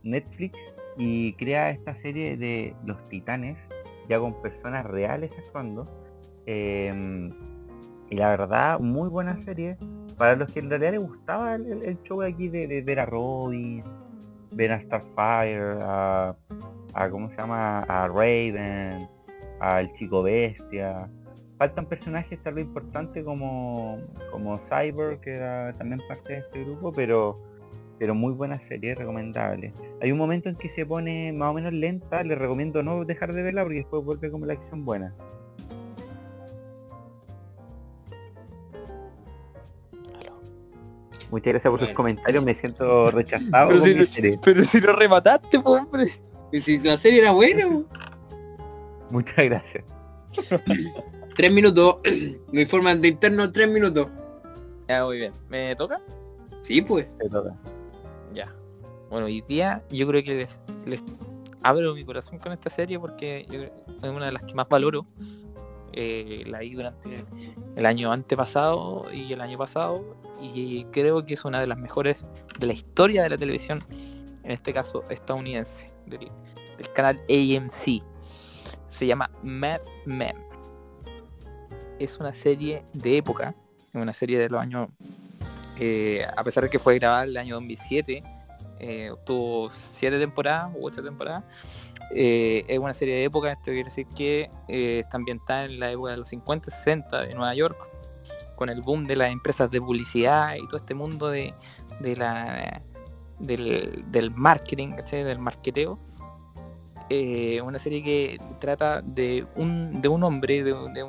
Netflix 0.02 0.58
y 0.98 1.32
crea 1.32 1.70
esta 1.70 1.94
serie 1.96 2.36
de 2.36 2.76
los 2.84 3.02
titanes, 3.04 3.56
ya 4.08 4.20
con 4.20 4.40
personas 4.42 4.84
reales 4.84 5.32
actuando. 5.38 5.88
eh, 6.46 7.30
y 8.10 8.16
la 8.16 8.30
verdad, 8.30 8.80
muy 8.80 9.08
buena 9.08 9.38
serie. 9.40 9.76
Para 10.18 10.34
los 10.36 10.50
que 10.52 10.60
en 10.60 10.68
realidad 10.68 10.92
les 10.92 11.02
gustaba 11.02 11.54
el, 11.54 11.82
el- 11.84 12.02
show 12.02 12.22
aquí 12.22 12.48
de, 12.48 12.82
ver 12.82 12.98
a 13.00 13.06
Robin, 13.06 13.84
ver 14.50 14.72
a 14.72 14.80
Starfire, 14.80 15.78
a, 15.80 16.36
a 16.94 17.10
¿cómo 17.10 17.30
se 17.30 17.36
llama? 17.36 17.80
A 17.82 18.08
Raven, 18.08 19.08
al 19.60 19.92
Chico 19.94 20.22
Bestia. 20.22 21.08
Faltan 21.56 21.86
personajes 21.86 22.40
tal 22.42 22.54
vez 22.54 22.64
importantes 22.66 23.24
como, 23.24 23.98
como 24.30 24.56
Cyber, 24.56 25.18
que 25.20 25.32
era 25.32 25.72
también 25.76 26.00
parte 26.08 26.34
de 26.34 26.38
este 26.40 26.64
grupo, 26.64 26.92
pero 26.92 27.38
pero 27.98 28.14
muy 28.14 28.32
buena 28.32 28.60
serie, 28.60 28.94
recomendable. 28.94 29.72
Hay 30.00 30.12
un 30.12 30.18
momento 30.18 30.48
en 30.48 30.54
que 30.54 30.68
se 30.68 30.86
pone 30.86 31.32
más 31.32 31.50
o 31.50 31.54
menos 31.54 31.72
lenta, 31.72 32.22
les 32.22 32.38
recomiendo 32.38 32.80
no 32.84 33.04
dejar 33.04 33.32
de 33.34 33.42
verla 33.42 33.62
porque 33.64 33.78
después 33.78 34.04
vuelve 34.04 34.30
como 34.30 34.46
la 34.46 34.52
acción 34.52 34.84
buena. 34.84 35.12
Muchas 41.30 41.52
gracias 41.52 41.70
por 41.70 41.80
sus 41.80 41.88
Bueno. 41.88 41.96
comentarios, 41.96 42.44
me 42.44 42.54
siento 42.54 43.10
rechazado. 43.10 43.68
Pero 43.70 44.06
si, 44.06 44.36
pero 44.42 44.92
lo 44.92 44.98
remataste, 44.98 45.60
po, 45.60 45.72
hombre. 45.72 46.12
Y 46.52 46.58
si 46.58 46.78
la 46.78 46.96
serie 46.96 47.20
era 47.20 47.32
buena, 47.32 47.66
pues. 47.68 47.84
Muchas 49.10 49.44
gracias. 49.44 49.84
tres 51.34 51.52
minutos. 51.52 51.96
Me 52.52 52.62
informan 52.62 53.00
de 53.00 53.08
interno 53.08 53.50
tres 53.52 53.68
minutos. 53.68 54.08
Ya, 54.88 55.04
muy 55.04 55.18
bien. 55.18 55.32
¿Me 55.48 55.76
toca? 55.76 56.00
Sí, 56.62 56.80
pues. 56.82 57.06
Te 57.18 57.28
toca. 57.28 57.54
Ya. 58.34 58.54
Bueno, 59.10 59.26
hoy 59.26 59.42
día 59.46 59.82
yo 59.90 60.06
creo 60.06 60.22
que 60.22 60.34
les, 60.34 60.60
les 60.86 61.02
abro 61.62 61.94
mi 61.94 62.04
corazón 62.04 62.38
con 62.38 62.52
esta 62.52 62.70
serie 62.70 62.98
porque 62.98 63.44
yo 63.50 63.58
creo 63.58 63.74
que 63.86 63.96
es 63.96 64.02
una 64.04 64.26
de 64.26 64.32
las 64.32 64.42
que 64.44 64.54
más 64.54 64.68
valoro. 64.68 65.06
Eh, 65.92 66.44
la 66.46 66.60
vi 66.60 66.74
durante 66.74 67.24
el 67.74 67.86
año 67.86 68.12
antepasado 68.12 69.06
y 69.12 69.32
el 69.32 69.40
año 69.40 69.58
pasado 69.58 70.04
y 70.40 70.84
creo 70.92 71.24
que 71.24 71.34
es 71.34 71.44
una 71.44 71.60
de 71.60 71.66
las 71.66 71.78
mejores 71.78 72.24
de 72.58 72.66
la 72.66 72.72
historia 72.72 73.22
de 73.22 73.30
la 73.30 73.36
televisión, 73.38 73.82
en 74.42 74.52
este 74.52 74.72
caso 74.72 75.02
estadounidense, 75.10 75.92
del, 76.06 76.30
canal 76.94 77.20
AMC. 77.28 78.02
Se 78.88 79.06
llama 79.06 79.30
Mad 79.42 79.80
Men. 80.06 80.36
Es 81.98 82.18
una 82.18 82.32
serie 82.32 82.84
de 82.92 83.16
época, 83.16 83.54
una 83.94 84.12
serie 84.12 84.38
de 84.38 84.48
los 84.48 84.60
años 84.60 84.88
eh, 85.80 86.26
a 86.36 86.42
pesar 86.42 86.64
de 86.64 86.70
que 86.70 86.78
fue 86.78 86.98
grabada 86.98 87.24
el 87.24 87.36
año 87.36 87.54
2007, 87.54 88.22
eh, 88.80 89.12
tuvo 89.24 89.70
siete 89.70 90.18
temporadas 90.18 90.72
u 90.74 90.86
ocho 90.86 91.02
temporadas. 91.02 91.44
Eh, 92.14 92.64
es 92.68 92.78
una 92.78 92.94
serie 92.94 93.16
de 93.16 93.24
época, 93.24 93.52
esto 93.52 93.64
quiere 93.64 93.84
decir 93.84 94.06
que 94.16 94.50
eh, 94.66 95.00
está 95.00 95.18
ambientada 95.18 95.66
en 95.66 95.78
la 95.78 95.90
época 95.90 96.12
de 96.12 96.16
los 96.18 96.28
50, 96.30 96.70
60 96.70 97.22
de 97.22 97.34
Nueva 97.34 97.54
York, 97.54 97.76
con 98.58 98.68
el 98.68 98.82
boom 98.82 99.06
de 99.06 99.14
las 99.14 99.30
empresas 99.30 99.70
de 99.70 99.80
publicidad 99.80 100.56
y 100.56 100.66
todo 100.66 100.78
este 100.78 100.94
mundo 100.94 101.28
de, 101.28 101.54
del, 103.38 104.04
del 104.10 104.30
marketing, 104.32 104.88
¿cachai? 104.96 105.22
del 105.22 105.38
marketeo. 105.38 105.98
Eh, 107.08 107.60
una 107.62 107.78
serie 107.78 108.02
que 108.02 108.38
trata 108.58 109.00
de 109.00 109.46
un, 109.56 110.02
de 110.02 110.08
un 110.08 110.22
hombre, 110.24 110.62
de, 110.64 110.72
un- 110.74 110.92
de 110.92 111.02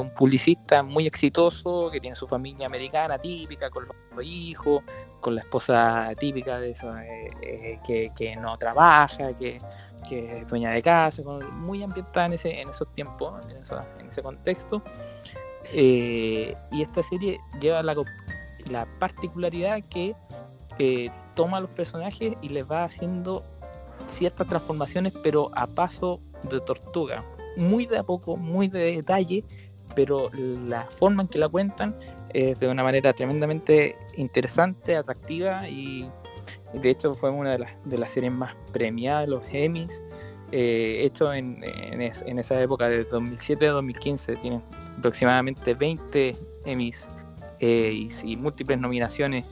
un, 0.00 0.10
publicista 0.16 0.82
muy 0.82 1.06
exitoso, 1.06 1.88
que 1.90 2.00
tiene 2.00 2.16
su 2.16 2.26
familia 2.26 2.66
americana 2.66 3.18
típica, 3.18 3.70
con 3.70 3.84
los 3.86 4.24
hijos, 4.24 4.82
con 5.20 5.34
la 5.34 5.42
esposa 5.42 6.10
típica 6.18 6.58
de 6.58 6.70
eso, 6.70 6.96
eh, 6.98 7.28
eh, 7.42 7.78
que, 7.86 8.10
que 8.16 8.34
no 8.36 8.56
trabaja, 8.58 9.36
que, 9.36 9.58
que 10.08 10.32
es 10.32 10.46
dueña 10.48 10.70
de 10.70 10.82
casa, 10.82 11.22
muy 11.56 11.82
ambientada 11.82 12.26
en, 12.26 12.32
ese, 12.32 12.60
en 12.60 12.68
esos 12.70 12.88
tiempos, 12.92 13.34
en 13.48 14.08
ese 14.08 14.22
contexto. 14.22 14.82
Eh, 15.72 16.54
y 16.70 16.82
esta 16.82 17.02
serie 17.02 17.40
lleva 17.60 17.82
la, 17.82 18.86
particularidad 18.98 19.82
que 19.84 20.14
eh, 20.78 21.10
toma 21.34 21.58
a 21.58 21.60
los 21.60 21.70
personajes 21.70 22.34
y 22.42 22.48
les 22.48 22.70
va 22.70 22.84
haciendo 22.84 23.44
ciertas 24.10 24.46
transformaciones, 24.46 25.12
pero 25.22 25.50
a 25.54 25.66
paso 25.66 26.20
de 26.50 26.60
tortuga. 26.60 27.24
Muy 27.56 27.86
de 27.86 27.98
a 27.98 28.02
poco, 28.02 28.36
muy 28.36 28.68
de 28.68 28.96
detalle, 28.96 29.44
pero 29.94 30.30
la 30.34 30.86
forma 30.86 31.22
en 31.22 31.28
que 31.28 31.38
la 31.38 31.48
cuentan 31.48 31.96
es 32.30 32.58
de 32.58 32.68
una 32.68 32.82
manera 32.82 33.12
tremendamente 33.12 33.96
interesante, 34.16 34.96
atractiva 34.96 35.68
y 35.68 36.10
de 36.72 36.90
hecho 36.90 37.14
fue 37.14 37.30
una 37.30 37.52
de 37.52 37.60
las, 37.60 37.70
de 37.84 37.98
las 37.98 38.10
series 38.10 38.32
más 38.32 38.56
premiadas 38.72 39.28
los 39.28 39.42
Emmys. 39.52 40.02
Eh, 40.56 41.04
hecho 41.04 41.32
en, 41.34 41.62
en 41.64 42.00
es- 42.00 42.22
en 42.26 42.38
esa 42.38 42.60
época 42.62 42.88
de 42.88 43.02
2007 43.04 43.66
a 43.68 43.72
2015 43.72 44.36
tienen 44.36 44.62
aproximadamente 44.98 45.74
20 45.74 46.36
Emmys 46.64 47.08
eh, 47.58 47.90
y, 47.92 48.08
y 48.24 48.36
múltiples 48.36 48.78
nominaciones 48.78 49.46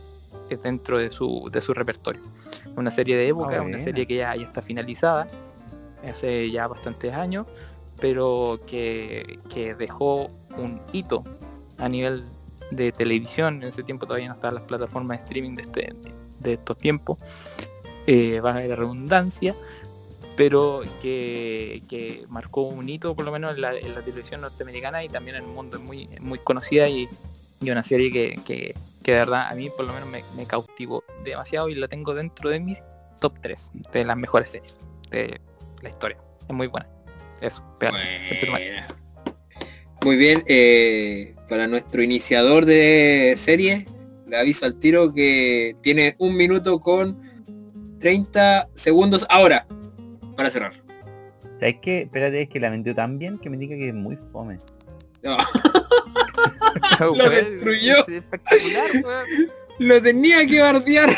eh, 0.49 0.57
dentro 0.63 0.99
de 0.99 1.11
su, 1.11 1.49
de 1.53 1.61
su 1.61 1.75
repertorio. 1.75 2.23
Una 2.77 2.91
serie 2.93 3.17
de 3.17 3.27
época, 3.29 3.49
una 3.49 3.63
buena. 3.63 3.79
serie 3.79 4.07
que 4.07 4.15
ya, 4.17 4.37
ya 4.37 4.45
está 4.45 4.63
finalizada 4.63 5.27
hace 6.09 6.51
ya 6.51 6.69
bastantes 6.69 7.13
años, 7.15 7.47
pero 8.01 8.61
que, 8.67 9.39
que 9.53 9.75
dejó 9.75 10.29
un 10.57 10.81
hito 10.93 11.25
a 11.79 11.89
nivel 11.89 12.25
de 12.71 12.93
televisión. 12.93 13.57
En 13.63 13.69
ese 13.71 13.83
tiempo 13.83 14.07
todavía 14.07 14.29
no 14.29 14.35
estaban 14.35 14.55
las 14.55 14.65
plataformas 14.65 15.19
de 15.19 15.25
streaming 15.25 15.57
de, 15.57 15.63
este, 15.63 15.95
de 16.41 16.53
estos 16.55 16.79
tiempos. 16.79 17.19
Eh, 18.09 18.41
va 18.41 18.51
a 18.51 18.55
haber 18.55 18.77
redundancia, 18.77 19.55
pero 20.37 20.83
que, 21.01 21.83
que 21.89 22.25
marcó 22.29 22.63
un 22.63 22.89
hito 22.89 23.15
por 23.15 23.25
lo 23.25 23.33
menos 23.33 23.55
en 23.55 23.61
la, 23.61 23.75
en 23.75 23.95
la 23.95 24.03
televisión 24.03 24.41
norteamericana 24.41 25.05
y 25.05 25.09
también 25.09 25.37
en 25.37 25.45
el 25.45 25.51
mundo. 25.51 25.77
Es 25.77 25.83
muy, 25.83 26.09
muy 26.21 26.39
conocida 26.39 26.89
y, 26.89 27.09
y 27.61 27.71
una 27.71 27.83
serie 27.83 28.11
que, 28.11 28.41
que, 28.45 28.75
que 29.03 29.13
de 29.13 29.19
verdad 29.19 29.49
a 29.49 29.55
mí 29.55 29.71
por 29.71 29.87
lo 29.87 29.93
menos 29.93 30.09
me, 30.09 30.25
me 30.37 30.47
cautivó 30.47 31.05
demasiado 31.25 31.69
y 31.69 31.75
la 31.75 31.89
tengo 31.89 32.15
dentro 32.15 32.51
de 32.51 32.61
mis 32.61 32.83
top 33.21 33.35
3 33.41 33.71
de 33.93 34.05
las 34.05 34.17
mejores 34.17 34.51
series 34.51 34.79
de 35.11 35.41
la 35.83 35.89
historia. 35.89 36.19
Es 36.49 36.55
muy 36.55 36.67
buena. 36.67 36.89
Eso, 37.41 37.63
madre. 37.81 38.49
Buena. 38.51 38.89
Muy 40.05 40.17
bien, 40.17 40.43
eh, 40.47 41.35
para 41.49 41.67
nuestro 41.69 42.03
iniciador 42.03 42.67
de 42.67 43.35
serie, 43.37 43.87
le 44.27 44.37
aviso 44.37 44.67
al 44.67 44.79
tiro 44.79 45.13
que 45.13 45.77
tiene 45.83 46.17
un 46.19 46.37
minuto 46.37 46.81
con 46.81 47.21
30 48.01 48.71
segundos 48.75 49.25
ahora 49.29 49.67
para 50.37 50.51
cerrar. 50.51 50.73
¿Sabes 51.61 51.77
qué? 51.83 52.03
Espérate, 52.03 52.43
es 52.43 52.49
que 52.49 52.61
la 52.61 52.71
vendió 52.71 52.95
tan 52.95 53.19
bien 53.19 53.39
que 53.39 53.49
me 53.51 53.57
diga 53.57 53.77
que 53.77 53.89
es 53.89 53.95
muy 53.95 54.17
fome. 54.17 54.59
No, 55.23 55.37
Lo 57.17 57.31
destruyó. 57.31 58.07
espectacular, 58.09 58.91
weón. 59.05 59.27
lo 59.79 60.03
tenía 60.03 60.47
que 60.47 60.61
bardear. 60.61 61.17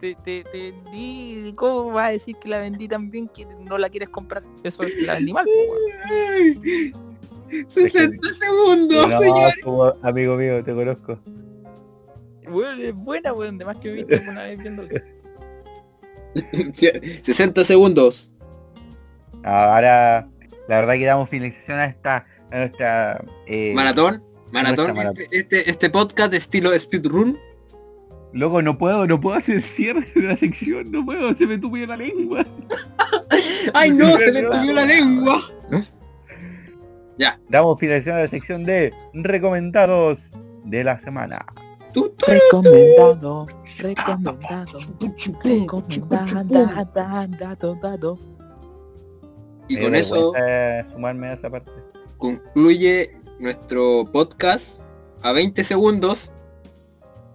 Te, 0.00 0.14
te, 0.22 0.44
te 0.44 0.74
di, 0.92 1.52
¿cómo 1.56 1.90
vas 1.92 2.08
a 2.08 2.12
decir 2.12 2.36
que 2.36 2.48
la 2.48 2.58
vendí 2.58 2.86
tan 2.86 3.10
bien 3.10 3.28
que 3.28 3.46
no 3.64 3.78
la 3.78 3.88
quieres 3.88 4.10
comprar? 4.10 4.42
Eso 4.62 4.82
es 4.82 5.00
la 5.02 5.14
vendí 5.14 5.32
mal, 5.32 5.44
po, 5.44 5.50
weón. 5.50 6.92
Ay, 7.50 7.64
60 7.68 8.34
segundos, 8.34 9.08
No, 9.08 9.18
señor. 9.18 9.52
como 9.62 9.84
amigo 10.02 10.36
mío, 10.36 10.62
te 10.62 10.74
conozco. 10.74 11.18
Es 12.78 12.94
buena, 12.94 13.32
weón. 13.32 13.56
Además 13.56 13.76
que 13.80 13.88
me 13.88 13.94
viste 13.94 14.22
una 14.28 14.42
vez 14.44 14.58
viendo. 14.62 14.86
60 17.22 17.64
segundos. 17.64 18.34
Ahora, 19.44 20.28
la 20.68 20.76
verdad 20.80 20.94
que 20.94 21.04
damos 21.04 21.28
finalización 21.28 21.78
a 21.78 21.86
esta, 21.86 22.26
a 22.50 22.58
nuestra 22.58 23.24
eh, 23.46 23.72
Maratón. 23.74 24.22
Maratón. 24.52 24.86
nuestra 24.86 24.94
maratón. 24.94 25.24
Este, 25.30 25.38
este, 25.38 25.70
este 25.70 25.90
podcast 25.90 26.34
estilo 26.34 26.76
speedrun. 26.78 27.38
Loco, 28.32 28.60
no 28.60 28.76
puedo, 28.76 29.06
no 29.06 29.20
puedo 29.20 29.36
hacer 29.36 29.62
cierre 29.62 30.06
de 30.14 30.22
la 30.22 30.36
sección, 30.36 30.90
no 30.90 31.04
puedo, 31.06 31.34
se 31.34 31.46
me 31.46 31.56
tupió 31.56 31.86
la 31.86 31.96
lengua. 31.96 32.44
¡Ay 33.74 33.92
no! 33.92 34.16
Se 34.18 34.32
le 34.32 34.42
tuvió 34.50 34.74
la 34.74 34.84
lengua. 34.84 35.40
Damos 37.48 37.78
finalización 37.80 38.16
a 38.16 38.20
la 38.20 38.28
sección 38.28 38.64
de 38.64 38.92
recomendados 39.14 40.30
de 40.64 40.84
la 40.84 40.98
semana. 41.00 41.46
Recomendado, 41.96 43.46
recomendado, 43.78 44.78
recomendado, 45.88 47.74
dado. 47.80 48.18
Y 49.66 49.80
con 49.80 49.94
eso 49.94 50.32
vergüenza 50.32 50.90
sumarme 50.92 51.28
a 51.28 51.32
esa 51.32 51.48
parte. 51.50 51.70
concluye 52.18 53.18
nuestro 53.38 54.04
podcast 54.12 54.80
a 55.22 55.32
20 55.32 55.64
segundos 55.64 56.32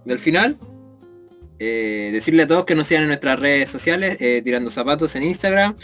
del 0.04 0.20
final. 0.20 0.56
Eh, 1.58 2.10
decirle 2.12 2.44
a 2.44 2.46
todos 2.46 2.64
que 2.64 2.76
nos 2.76 2.86
sigan 2.86 3.02
en 3.02 3.08
nuestras 3.08 3.40
redes 3.40 3.68
sociales, 3.68 4.16
eh, 4.20 4.42
Tirando 4.44 4.70
Zapatos 4.70 5.16
en 5.16 5.24
Instagram. 5.24 5.74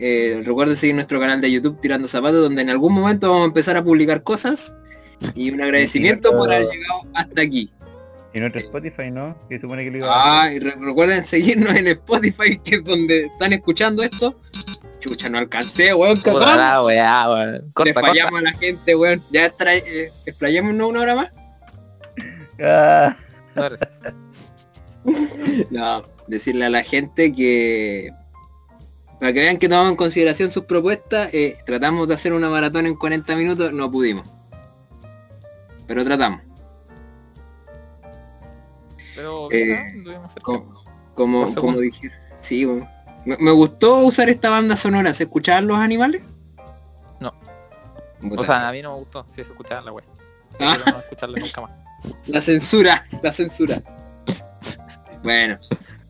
Eh, 0.00 0.42
recuerden 0.44 0.74
seguir 0.74 0.96
nuestro 0.96 1.20
canal 1.20 1.40
de 1.40 1.52
YouTube 1.52 1.80
Tirando 1.80 2.08
Zapatos, 2.08 2.42
donde 2.42 2.62
en 2.62 2.70
algún 2.70 2.92
momento 2.94 3.28
vamos 3.30 3.44
a 3.44 3.48
empezar 3.48 3.76
a 3.76 3.84
publicar 3.84 4.24
cosas. 4.24 4.74
Y 5.34 5.52
un 5.52 5.62
agradecimiento 5.62 6.32
por 6.32 6.52
haber 6.52 6.66
llegado 6.66 7.00
hasta 7.14 7.42
aquí. 7.42 7.70
Y 8.34 8.40
nuestro 8.40 8.60
Spotify, 8.60 9.10
¿no? 9.12 9.38
Que 9.48 9.60
supone 9.60 9.84
que 9.84 9.90
lo 9.92 9.98
iba 9.98 10.08
a 10.08 10.42
Ah, 10.42 10.52
y 10.52 10.58
re- 10.58 10.74
recuerden 10.80 11.22
seguirnos 11.22 11.72
en 11.74 11.86
Spotify, 11.86 12.58
que 12.64 12.76
es 12.76 12.84
donde 12.84 13.26
están 13.26 13.52
escuchando 13.52 14.02
esto. 14.02 14.38
Chucha, 14.98 15.28
no 15.28 15.38
alcancé, 15.38 15.94
weón. 15.94 16.20
Puta 16.20 16.82
weá, 16.82 17.30
weón. 17.30 17.52
Le 17.52 17.72
Corta, 17.72 18.00
fallamos 18.00 18.32
corta. 18.32 18.48
a 18.48 18.52
la 18.52 18.58
gente, 18.58 18.94
weón. 18.96 19.22
Ya 19.30 19.50
trae, 19.50 19.82
eh, 19.86 20.12
explayémonos 20.26 20.88
una 20.90 21.00
hora 21.00 21.14
más. 21.14 21.30
Ah. 22.60 23.16
No, 25.70 26.02
decirle 26.26 26.64
a 26.64 26.70
la 26.70 26.82
gente 26.82 27.32
que 27.32 28.10
para 29.20 29.32
que 29.32 29.40
vean 29.40 29.58
que 29.58 29.68
tomamos 29.68 29.90
en 29.90 29.96
consideración 29.96 30.50
sus 30.50 30.64
propuestas, 30.64 31.28
eh, 31.34 31.56
tratamos 31.66 32.08
de 32.08 32.14
hacer 32.14 32.32
una 32.32 32.48
maratón 32.48 32.86
en 32.86 32.94
40 32.94 33.36
minutos, 33.36 33.72
no 33.72 33.90
pudimos. 33.90 34.26
Pero 35.86 36.04
tratamos. 36.04 36.40
Pero 39.14 39.48
Eh, 39.52 40.02
Como, 40.42 40.84
como 41.14 41.48
segundo. 41.52 41.80
dije. 41.80 42.10
Sí, 42.40 42.66
weón. 42.66 42.88
me, 43.24 43.36
me 43.38 43.50
gustó 43.52 44.04
usar 44.04 44.28
esta 44.28 44.50
banda 44.50 44.76
sonora. 44.76 45.14
¿Se 45.14 45.24
escuchaban 45.24 45.66
los 45.66 45.78
animales? 45.78 46.22
No. 47.20 47.32
O 48.36 48.44
sea, 48.44 48.68
a 48.68 48.72
mí 48.72 48.82
no 48.82 48.92
me 48.92 48.98
gustó 49.00 49.26
si 49.30 49.40
es 49.40 49.48
escuchar 49.48 49.82
la 49.84 49.92
weá. 49.92 50.04
Ah. 50.60 50.78
No 50.86 50.98
escucharla 50.98 51.38
nunca 51.40 51.60
más. 51.62 51.72
La 52.26 52.40
censura, 52.40 53.04
la 53.22 53.32
censura. 53.32 53.82
Bueno, 55.22 55.58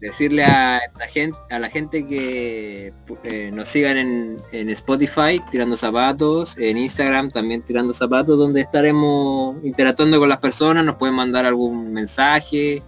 decirle 0.00 0.44
a 0.44 0.78
esta 0.78 1.07
gente, 1.07 1.38
a 1.50 1.59
la 1.61 1.70
gente 1.70 2.05
que 2.05 2.92
eh, 3.22 3.50
nos 3.52 3.68
sigan 3.68 3.96
en, 3.96 4.36
en 4.50 4.68
Spotify, 4.70 5.40
tirando 5.52 5.76
zapatos, 5.76 6.59
en 6.59 6.78
Instagram 6.78 7.30
también 7.30 7.62
tirando 7.62 7.94
zapatos, 7.94 8.36
donde 8.36 8.61
estaremos 8.61 9.57
interactuando 9.62 10.18
con 10.18 10.28
las 10.28 10.38
personas, 10.38 10.84
nos 10.84 10.96
pueden 10.96 11.14
mandar 11.14 11.46
algún 11.46 11.92
mensaje, 11.92 12.82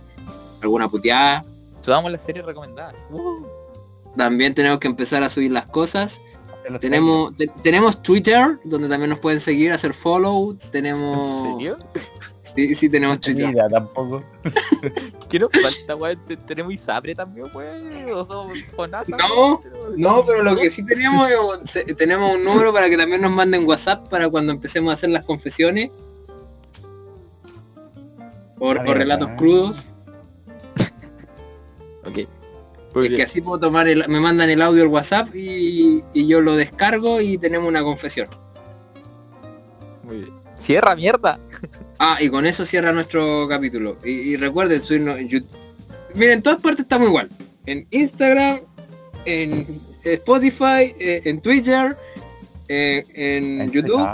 alguna 0.67 0.89
puteada. 0.89 1.45
Subamos 1.81 2.11
la 2.13 2.19
serie 2.19 2.43
recomendada. 2.43 2.95
Uh, 3.11 3.45
También 4.17 4.55
tenemos 4.55 4.79
que 4.79 4.89
empezar 4.89 5.23
a 5.23 5.29
subir 5.29 5.51
las 5.53 5.67
cosas. 5.67 6.21
Tenemos, 6.81 7.35
te- 7.37 7.47
tenemos 7.63 8.03
Twitter, 8.03 8.59
donde 8.65 8.89
también 8.89 9.11
nos 9.11 9.21
pueden 9.21 9.39
seguir, 9.41 9.73
hacer 9.73 9.95
follow. 9.95 10.51
¿En 10.51 10.59
Tenemos. 10.71 11.53
serio? 11.59 11.77
Sí, 12.57 12.75
sí, 12.75 12.89
tenemos. 12.89 13.21
Twitter. 13.21 13.47
Mira, 13.47 13.69
tampoco. 13.69 14.25
¿Qué 15.29 15.39
nos 15.39 15.51
falta, 15.53 15.95
weón? 15.95 16.19
Te- 16.27 16.37
Tenemos 16.39 16.73
Isabre 16.75 17.15
también, 17.15 17.47
weón. 17.55 18.13
O 18.13 18.25
somos 18.25 18.59
No, 19.17 19.61
No, 19.97 20.25
pero 20.27 20.43
lo 20.43 20.57
que 20.57 20.71
sí 20.73 20.85
tenemos 20.85 21.29
es 21.77 21.97
tenemos 21.97 22.35
un 22.35 22.43
número 22.43 22.73
para 22.73 22.89
que 22.91 22.97
también 22.97 23.21
nos 23.21 23.31
manden 23.31 23.65
WhatsApp 23.65 24.09
para 24.09 24.29
cuando 24.29 24.53
empecemos 24.53 24.91
a 24.91 24.95
hacer 24.95 25.11
las 25.11 25.25
confesiones 25.25 25.91
o, 28.59 28.71
o 28.71 28.75
relatos 28.75 29.29
¿eh? 29.31 29.35
crudos. 29.37 29.85
Ok. 32.07 32.29
Muy 32.95 33.07
es 33.09 33.13
que 33.13 33.23
así 33.25 33.43
puedo 33.43 33.61
tomar 33.61 33.89
el, 33.89 34.09
me 34.09 34.21
mandan 34.21 34.49
el 34.49 34.63
audio 34.63 34.83
al 34.83 34.89
WhatsApp 34.89 35.35
y, 35.35 36.03
y 36.15 36.27
yo 36.27 36.41
lo 36.41 36.57
descargo 36.57 37.21
y 37.21 37.37
tenemos 37.37 37.69
una 37.69 37.83
confesión. 37.83 38.29
Muy 40.03 40.17
bien. 40.19 40.33
Cierra, 40.59 40.97
mierda. 40.97 41.39
Ah, 41.99 42.17
y 42.21 42.31
con 42.31 42.47
eso 42.47 42.65
cierra 42.65 42.93
nuestro 42.93 43.47
capítulo. 43.49 43.99
Y, 44.05 44.11
y 44.11 44.37
recuerden 44.37 44.83
subirnos 44.83 45.19
en 45.19 45.29
YouTube. 45.29 45.57
Miren, 46.15 46.35
en 46.39 46.43
todas 46.43 46.61
partes 46.61 46.81
estamos 46.81 47.09
igual. 47.09 47.29
En 47.67 47.87
Instagram, 47.91 48.61
en 49.27 49.83
Spotify, 50.05 50.95
eh, 50.99 51.21
en 51.25 51.41
Twitter, 51.41 51.97
eh, 52.69 53.05
en 53.15 53.61
En 53.61 53.71
YouTube, 53.71 54.09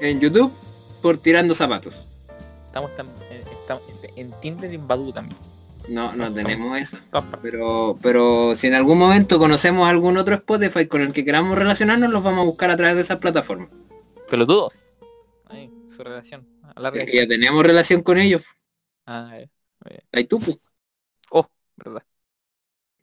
en 0.00 0.20
YouTube, 0.20 0.52
por 1.00 1.16
tirando 1.16 1.54
zapatos. 1.54 2.06
Estamos, 2.66 2.90
tam- 2.96 3.06
en, 3.30 3.40
estamos 3.40 3.82
en 4.16 4.30
Tinder 4.42 4.70
y 4.70 4.74
en 4.74 4.86
Badoo 4.86 5.12
también. 5.12 5.38
No, 5.88 6.14
no 6.14 6.32
tenemos 6.32 6.76
eso. 6.78 6.98
Pero, 7.42 7.98
pero 8.02 8.54
si 8.54 8.66
en 8.66 8.74
algún 8.74 8.98
momento 8.98 9.38
conocemos 9.38 9.88
algún 9.88 10.16
otro 10.18 10.34
Spotify 10.34 10.86
con 10.86 11.00
el 11.00 11.12
que 11.12 11.24
queramos 11.24 11.56
relacionarnos, 11.58 12.10
los 12.10 12.22
vamos 12.22 12.40
a 12.42 12.44
buscar 12.44 12.70
a 12.70 12.76
través 12.76 12.96
de 12.96 13.02
esas 13.02 13.16
plataformas. 13.18 13.70
Pelotudos. 14.28 14.84
Ahí, 15.46 15.72
su 15.94 16.02
relación. 16.04 16.46
Es 16.94 17.04
que 17.06 17.16
ya 17.16 17.26
tenemos 17.26 17.64
relación 17.64 18.02
con 18.02 18.18
ellos. 18.18 18.42
Ah, 19.06 19.38
eh, 19.38 19.48
Ahí 20.12 20.24
tú, 20.24 20.38
pues. 20.38 20.58
Oh, 21.30 21.48
verdad. 21.76 22.02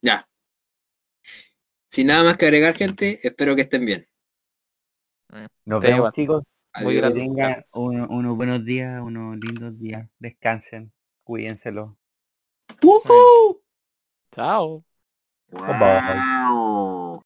Ya. 0.01 0.27
Sin 1.89 2.07
nada 2.07 2.23
más 2.23 2.37
que 2.37 2.45
agregar, 2.45 2.75
gente, 2.75 3.19
espero 3.23 3.55
que 3.55 3.63
estén 3.63 3.85
bien. 3.85 4.07
Nos 5.65 5.81
Te 5.81 5.87
vemos 5.87 6.11
chicos. 6.13 6.43
Muy 6.83 6.93
Que 6.95 6.99
Adiós. 6.99 7.13
gracias. 7.13 7.27
tengan 7.27 7.53
Carlos. 7.53 7.69
un- 7.73 8.01
unos 8.15 8.35
buenos 8.37 8.63
días, 8.65 9.01
unos 9.01 9.37
lindos 9.37 9.79
días. 9.79 10.07
Descansen. 10.19 10.91
Cuídenselo. 11.23 11.97
Woohoo! 12.81 13.59
Ciao! 14.33 14.83
Bye 15.51 15.73
bye. 15.79 17.21